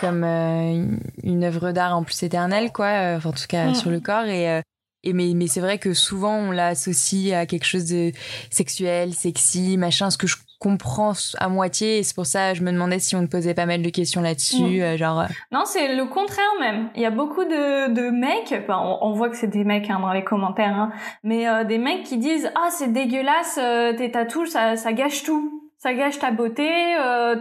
[0.00, 3.74] comme une œuvre d'art en plus éternelle quoi en tout cas mm.
[3.74, 4.62] sur le corps et
[5.04, 8.10] et mais, mais c'est vrai que souvent on l'associe à quelque chose de
[8.50, 12.72] sexuel, sexy, machin, ce que je comprends à moitié et c'est pour ça je me
[12.72, 15.20] demandais si on te posait pas mal de questions là-dessus, euh, genre.
[15.20, 15.26] Euh.
[15.52, 16.88] Non, c'est le contraire même.
[16.94, 19.98] Il y a beaucoup de, de mecs, enfin, on, voit que c'est des mecs hein,
[20.00, 20.90] dans les commentaires, hein,
[21.22, 23.58] mais euh, des mecs qui disent ah c'est dégueulasse
[23.98, 26.66] tes tatouages, ça, ça gâche tout ça gâche ta beauté,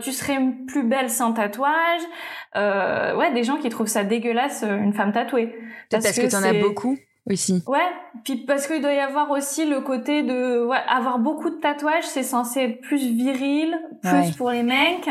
[0.02, 2.02] tu serais plus belle sans tatouage.
[2.56, 5.48] Ouais, des gens qui trouvent ça dégueulasse une femme tatouée.
[5.90, 6.98] Peut-être parce, que, que t'en as beaucoup
[7.30, 7.64] aussi.
[7.68, 7.80] Ouais,
[8.24, 12.06] puis parce qu'il doit y avoir aussi le côté de ouais, avoir beaucoup de tatouages,
[12.06, 15.10] c'est censé être plus viril, plus pour les mecs.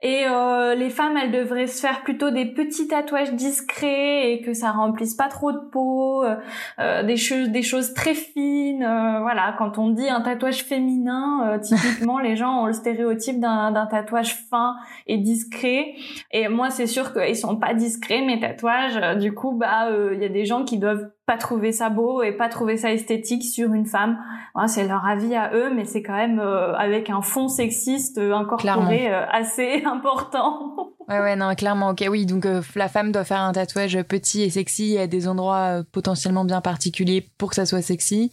[0.00, 4.52] Et euh, les femmes, elles devraient se faire plutôt des petits tatouages discrets et que
[4.52, 6.36] ça remplisse pas trop de peau, euh,
[6.78, 8.84] euh des choses, des choses très fines.
[8.84, 13.40] Euh, voilà, quand on dit un tatouage féminin, euh, typiquement les gens ont le stéréotype
[13.40, 14.76] d'un tatouage fin
[15.08, 15.94] et discret.
[16.30, 19.18] Et moi, c'est sûr qu'ils sont pas discrets mes tatouages.
[19.18, 22.32] Du coup, bah, il y a des gens qui doivent pas trouver ça beau et
[22.32, 24.18] pas trouver ça esthétique sur une femme.
[24.66, 29.12] c'est leur avis à eux, mais c'est quand même euh, avec un fond sexiste incorporé
[29.12, 30.92] euh, assez important.
[31.08, 32.26] ouais, ouais, non, clairement, ok, oui.
[32.26, 36.44] Donc euh, la femme doit faire un tatouage petit et sexy à des endroits potentiellement
[36.44, 38.32] bien particuliers pour que ça soit sexy.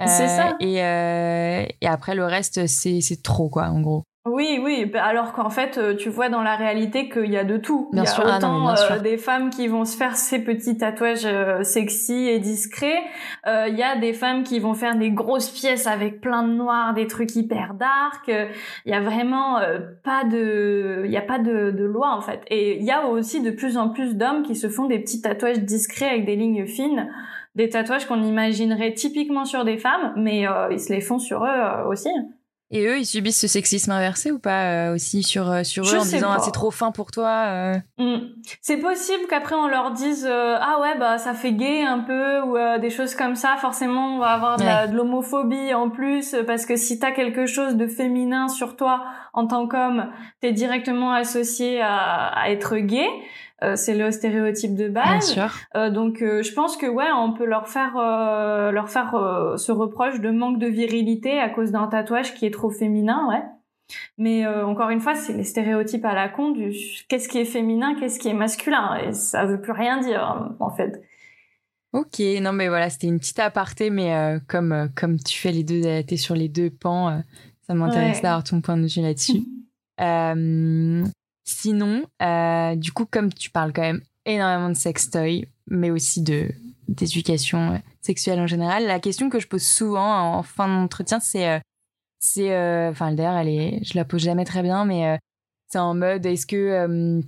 [0.00, 0.56] c'est ça.
[0.60, 0.74] Et,
[1.80, 4.04] et après le reste, c'est trop quoi, en gros.
[4.26, 4.86] Oui, oui.
[4.86, 7.88] Bah, alors qu'en fait, euh, tu vois dans la réalité qu'il y a de tout.
[7.92, 8.24] Bien Il y a sûr.
[8.24, 12.40] autant ah euh, des femmes qui vont se faire ces petits tatouages euh, sexy et
[12.40, 13.02] discrets.
[13.46, 16.94] Il y a des femmes qui vont faire des grosses pièces avec plein de noir,
[16.94, 18.28] des trucs hyper dark.
[18.84, 19.60] Il y a vraiment
[20.02, 22.42] pas de, il y a pas de, de loi en fait.
[22.48, 25.20] Et il y a aussi de plus en plus d'hommes qui se font des petits
[25.20, 27.08] tatouages discrets avec des lignes fines
[27.54, 31.86] des tatouages qu'on imaginerait typiquement sur des femmes, mais ils se les font sur eux
[31.88, 32.10] aussi.
[32.72, 35.98] Et eux, ils subissent ce sexisme inversé ou pas euh, aussi sur, euh, sur eux
[35.98, 37.74] en disant ah, c'est trop fin pour toi euh?
[37.98, 38.16] mm.
[38.60, 42.56] C'est possible qu'après on leur dise ah ouais bah ça fait gay un peu ou
[42.80, 43.56] des choses comme ça.
[43.60, 47.86] Forcément on va avoir de, l'homophobie en plus parce que si t'as quelque chose de
[47.86, 50.10] féminin sur toi en tant qu'homme,
[50.40, 53.06] t'es directement associé à, à être gay.
[53.74, 55.34] C'est le stéréotype de base.
[55.34, 55.90] Bien sûr.
[55.90, 60.58] donc je pense que ouais, on peut leur faire leur faire ce reproche de manque
[60.58, 63.42] de virilité à cause d'un tatouage qui est trop féminin, ouais.
[64.18, 66.72] Mais euh, encore une fois, c'est les stéréotypes à la con du
[67.08, 70.70] qu'est-ce qui est féminin, qu'est-ce qui est masculin, et ça veut plus rien dire en
[70.70, 71.02] fait.
[71.92, 75.52] Ok, non mais voilà, c'était une petite aparté, mais euh, comme euh, comme tu fais
[75.52, 77.22] les deux, t'es sur les deux pans,
[77.66, 79.42] ça m'intéresse d'avoir ton point de vue là-dessus.
[81.46, 82.04] sinon,
[82.76, 86.50] du coup, comme tu parles quand même énormément de sextoy, mais aussi de
[86.88, 91.60] d'éducation sexuelle en général, la question que je pose souvent en fin d'entretien, c'est
[92.18, 95.16] c'est euh, enfin d'ailleurs elle est je la pose jamais très bien mais euh,
[95.68, 97.20] c'est en mode est-ce que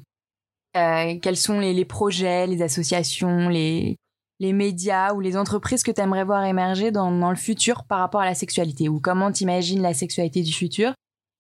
[0.75, 3.97] euh, quels sont les, projets les associations les
[4.41, 7.99] les médias ou les entreprises que tu aimerais voir émerger dans, dans, le futur par
[7.99, 8.89] rapport à la sexualité?
[8.89, 10.95] Ou comment t'imagines la sexualité du futur?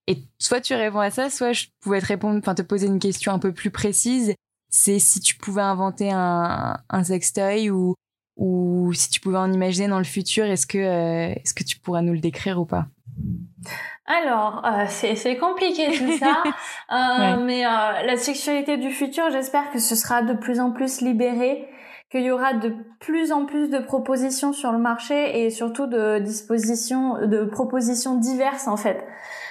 [0.09, 2.99] Et soit tu réponds à ça soit je pouvais te répondre enfin te poser une
[2.99, 4.35] question un peu plus précise.
[4.71, 7.95] C'est si tu pouvais inventer un, un sextoy ou
[8.37, 12.03] ou si tu pouvais en imaginer dans le futur est-ce que est-ce que tu pourrais
[12.03, 12.87] nous le décrire ou pas?
[14.07, 16.43] Alors, euh, c'est compliqué tout ça,
[16.93, 21.03] euh, mais euh, la sexualité du futur, j'espère que ce sera de plus en plus
[21.03, 21.69] libéré,
[22.11, 26.19] qu'il y aura de plus en plus de propositions sur le marché et surtout de
[26.19, 29.05] dispositions, de propositions diverses en fait.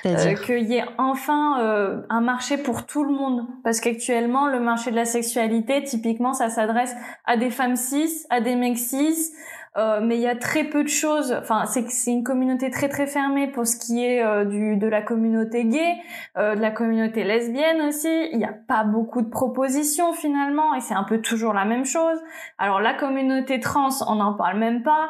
[0.05, 3.45] Euh, qu'il y ait enfin euh, un marché pour tout le monde.
[3.64, 6.95] Parce qu'actuellement, le marché de la sexualité, typiquement, ça s'adresse
[7.26, 9.32] à des femmes cis, à des mecs cis,
[9.78, 11.36] euh, mais il y a très peu de choses.
[11.40, 14.88] Enfin, c'est c'est une communauté très très fermée pour ce qui est euh, du de
[14.88, 15.96] la communauté gay,
[16.38, 18.10] euh, de la communauté lesbienne aussi.
[18.32, 21.86] Il n'y a pas beaucoup de propositions finalement, et c'est un peu toujours la même
[21.86, 22.18] chose.
[22.58, 25.10] Alors la communauté trans, on n'en parle même pas.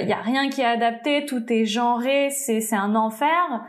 [0.00, 3.66] Il n'y a rien qui est adapté, tout est genré, c'est c'est un enfer.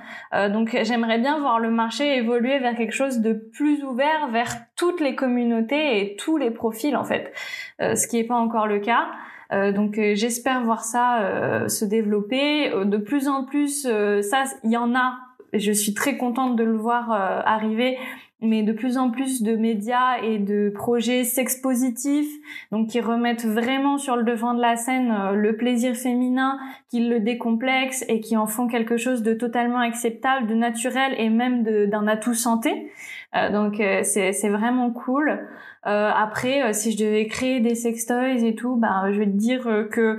[0.50, 5.02] donc j'aimerais bien voir le marché évoluer vers quelque chose de plus ouvert vers toutes
[5.02, 7.34] les communautés et tous les profils en fait,
[7.82, 9.08] ce qui n'est pas encore le cas.
[9.54, 12.70] Euh, donc euh, j'espère voir ça euh, se développer.
[12.86, 15.18] De plus en plus, ça, il y en a.
[15.54, 17.98] Je suis très contente de le voir arriver
[18.41, 22.30] mais de plus en plus de médias et de projets sex positifs,
[22.72, 27.22] donc qui remettent vraiment sur le devant de la scène le plaisir féminin, qui le
[27.22, 32.08] décomplexent et qui en font quelque chose de totalement acceptable, de naturel et même d'un
[32.08, 32.91] atout santé.
[33.36, 35.48] Euh, donc c'est vraiment cool.
[35.88, 39.38] Euh, après, euh, si je devais créer des sextoys et tout, ben, je vais te
[39.38, 40.17] dire euh, que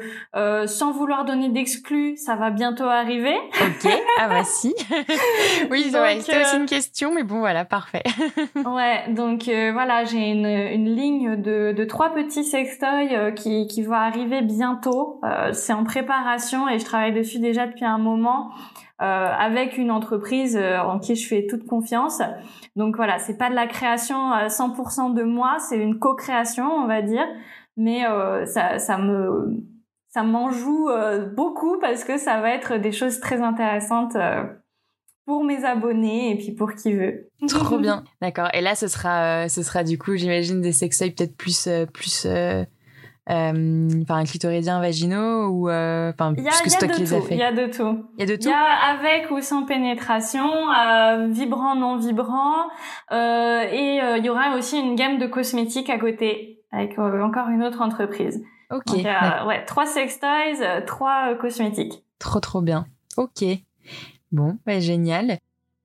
[0.67, 3.35] sans vouloir donner d'exclus, ça va bientôt arriver.
[3.61, 3.91] Ok,
[4.21, 4.75] ah bah si.
[5.71, 5.91] oui,
[6.21, 8.05] c'était aussi une question, mais bon, voilà, parfait.
[8.55, 14.03] ouais, donc voilà, j'ai une, une ligne de, de trois petits sextoys qui, qui va
[14.03, 15.21] arriver bientôt.
[15.53, 18.53] C'est en préparation et je travaille dessus déjà depuis un moment.
[19.03, 22.23] Euh, avec une entreprise euh, en qui je fais toute confiance.
[22.77, 26.87] Donc voilà, c'est pas de la création à 100% de moi, c'est une co-création, on
[26.87, 27.27] va dire,
[27.77, 29.63] mais euh, ça, ça me
[30.09, 30.89] ça m'en joue
[31.37, 34.17] beaucoup parce que ça va être des choses très intéressantes
[35.27, 37.29] pour mes abonnés et puis pour qui veut.
[37.49, 38.03] Trop bien.
[38.23, 38.49] D'accord.
[38.55, 42.65] Et là, ce sera, ce sera du coup, j'imagine, des sextoys peut-être plus, plus euh,
[43.29, 47.35] enfin, clitoridien vaginaux ou euh, enfin puisque c'est toi qui les as fait.
[47.35, 48.05] Il y a de tout.
[48.17, 48.49] Il y a de tout.
[48.49, 52.69] Il y a avec ou sans pénétration, euh, vibrant, non vibrant,
[53.13, 57.63] euh, et il y aura aussi une gamme de cosmétiques à côté avec encore une
[57.63, 58.43] autre entreprise.
[58.71, 58.97] Ok.
[58.97, 59.07] Donc,
[59.47, 62.05] ouais, trois sextoys, trois cosmétiques.
[62.19, 62.87] Trop trop bien.
[63.17, 63.45] Ok.
[64.33, 65.39] Bon, bah, génial.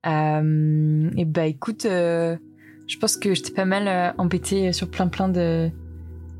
[0.04, 5.70] et bah écoute, je pense que j'étais pas mal embêtée sur plein plein de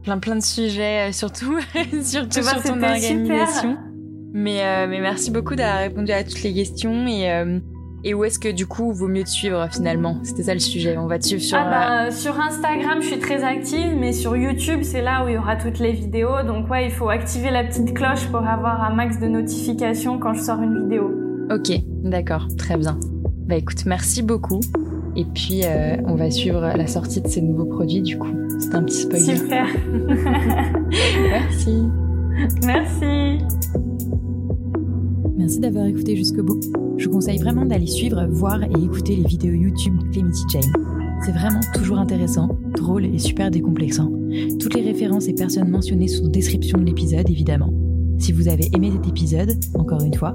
[0.03, 1.59] plein plein de sujets, euh, surtout,
[2.03, 3.77] surtout sur ton organisation.
[4.35, 7.59] Mais, euh, mais merci beaucoup d'avoir répondu à toutes les questions et, euh,
[8.03, 10.19] et où est-ce que du coup vaut mieux te suivre finalement?
[10.23, 10.97] C'était ça le sujet.
[10.97, 11.59] On va te suivre sur.
[11.59, 15.35] Ah bah, sur Instagram, je suis très active, mais sur YouTube, c'est là où il
[15.35, 16.43] y aura toutes les vidéos.
[16.47, 20.35] Donc ouais, il faut activer la petite cloche pour avoir un max de notifications quand
[20.35, 21.11] je sors une vidéo.
[21.51, 21.71] Ok,
[22.03, 22.99] d'accord, très bien.
[23.47, 24.61] Bah écoute, merci beaucoup.
[25.17, 28.35] Et puis, euh, on va suivre la sortie de ces nouveaux produits, du coup.
[28.59, 29.37] C'est un petit spoiler.
[29.37, 29.67] Super.
[31.31, 31.83] Merci.
[32.65, 33.45] Merci.
[35.37, 36.61] Merci d'avoir écouté jusqu'au bout.
[36.97, 40.73] Je vous conseille vraiment d'aller suivre, voir et écouter les vidéos YouTube de Clemity Jane.
[41.25, 44.11] C'est vraiment toujours intéressant, drôle et super décomplexant.
[44.59, 47.73] Toutes les références et personnes mentionnées sont en description de l'épisode, évidemment.
[48.19, 50.35] Si vous avez aimé cet épisode, encore une fois,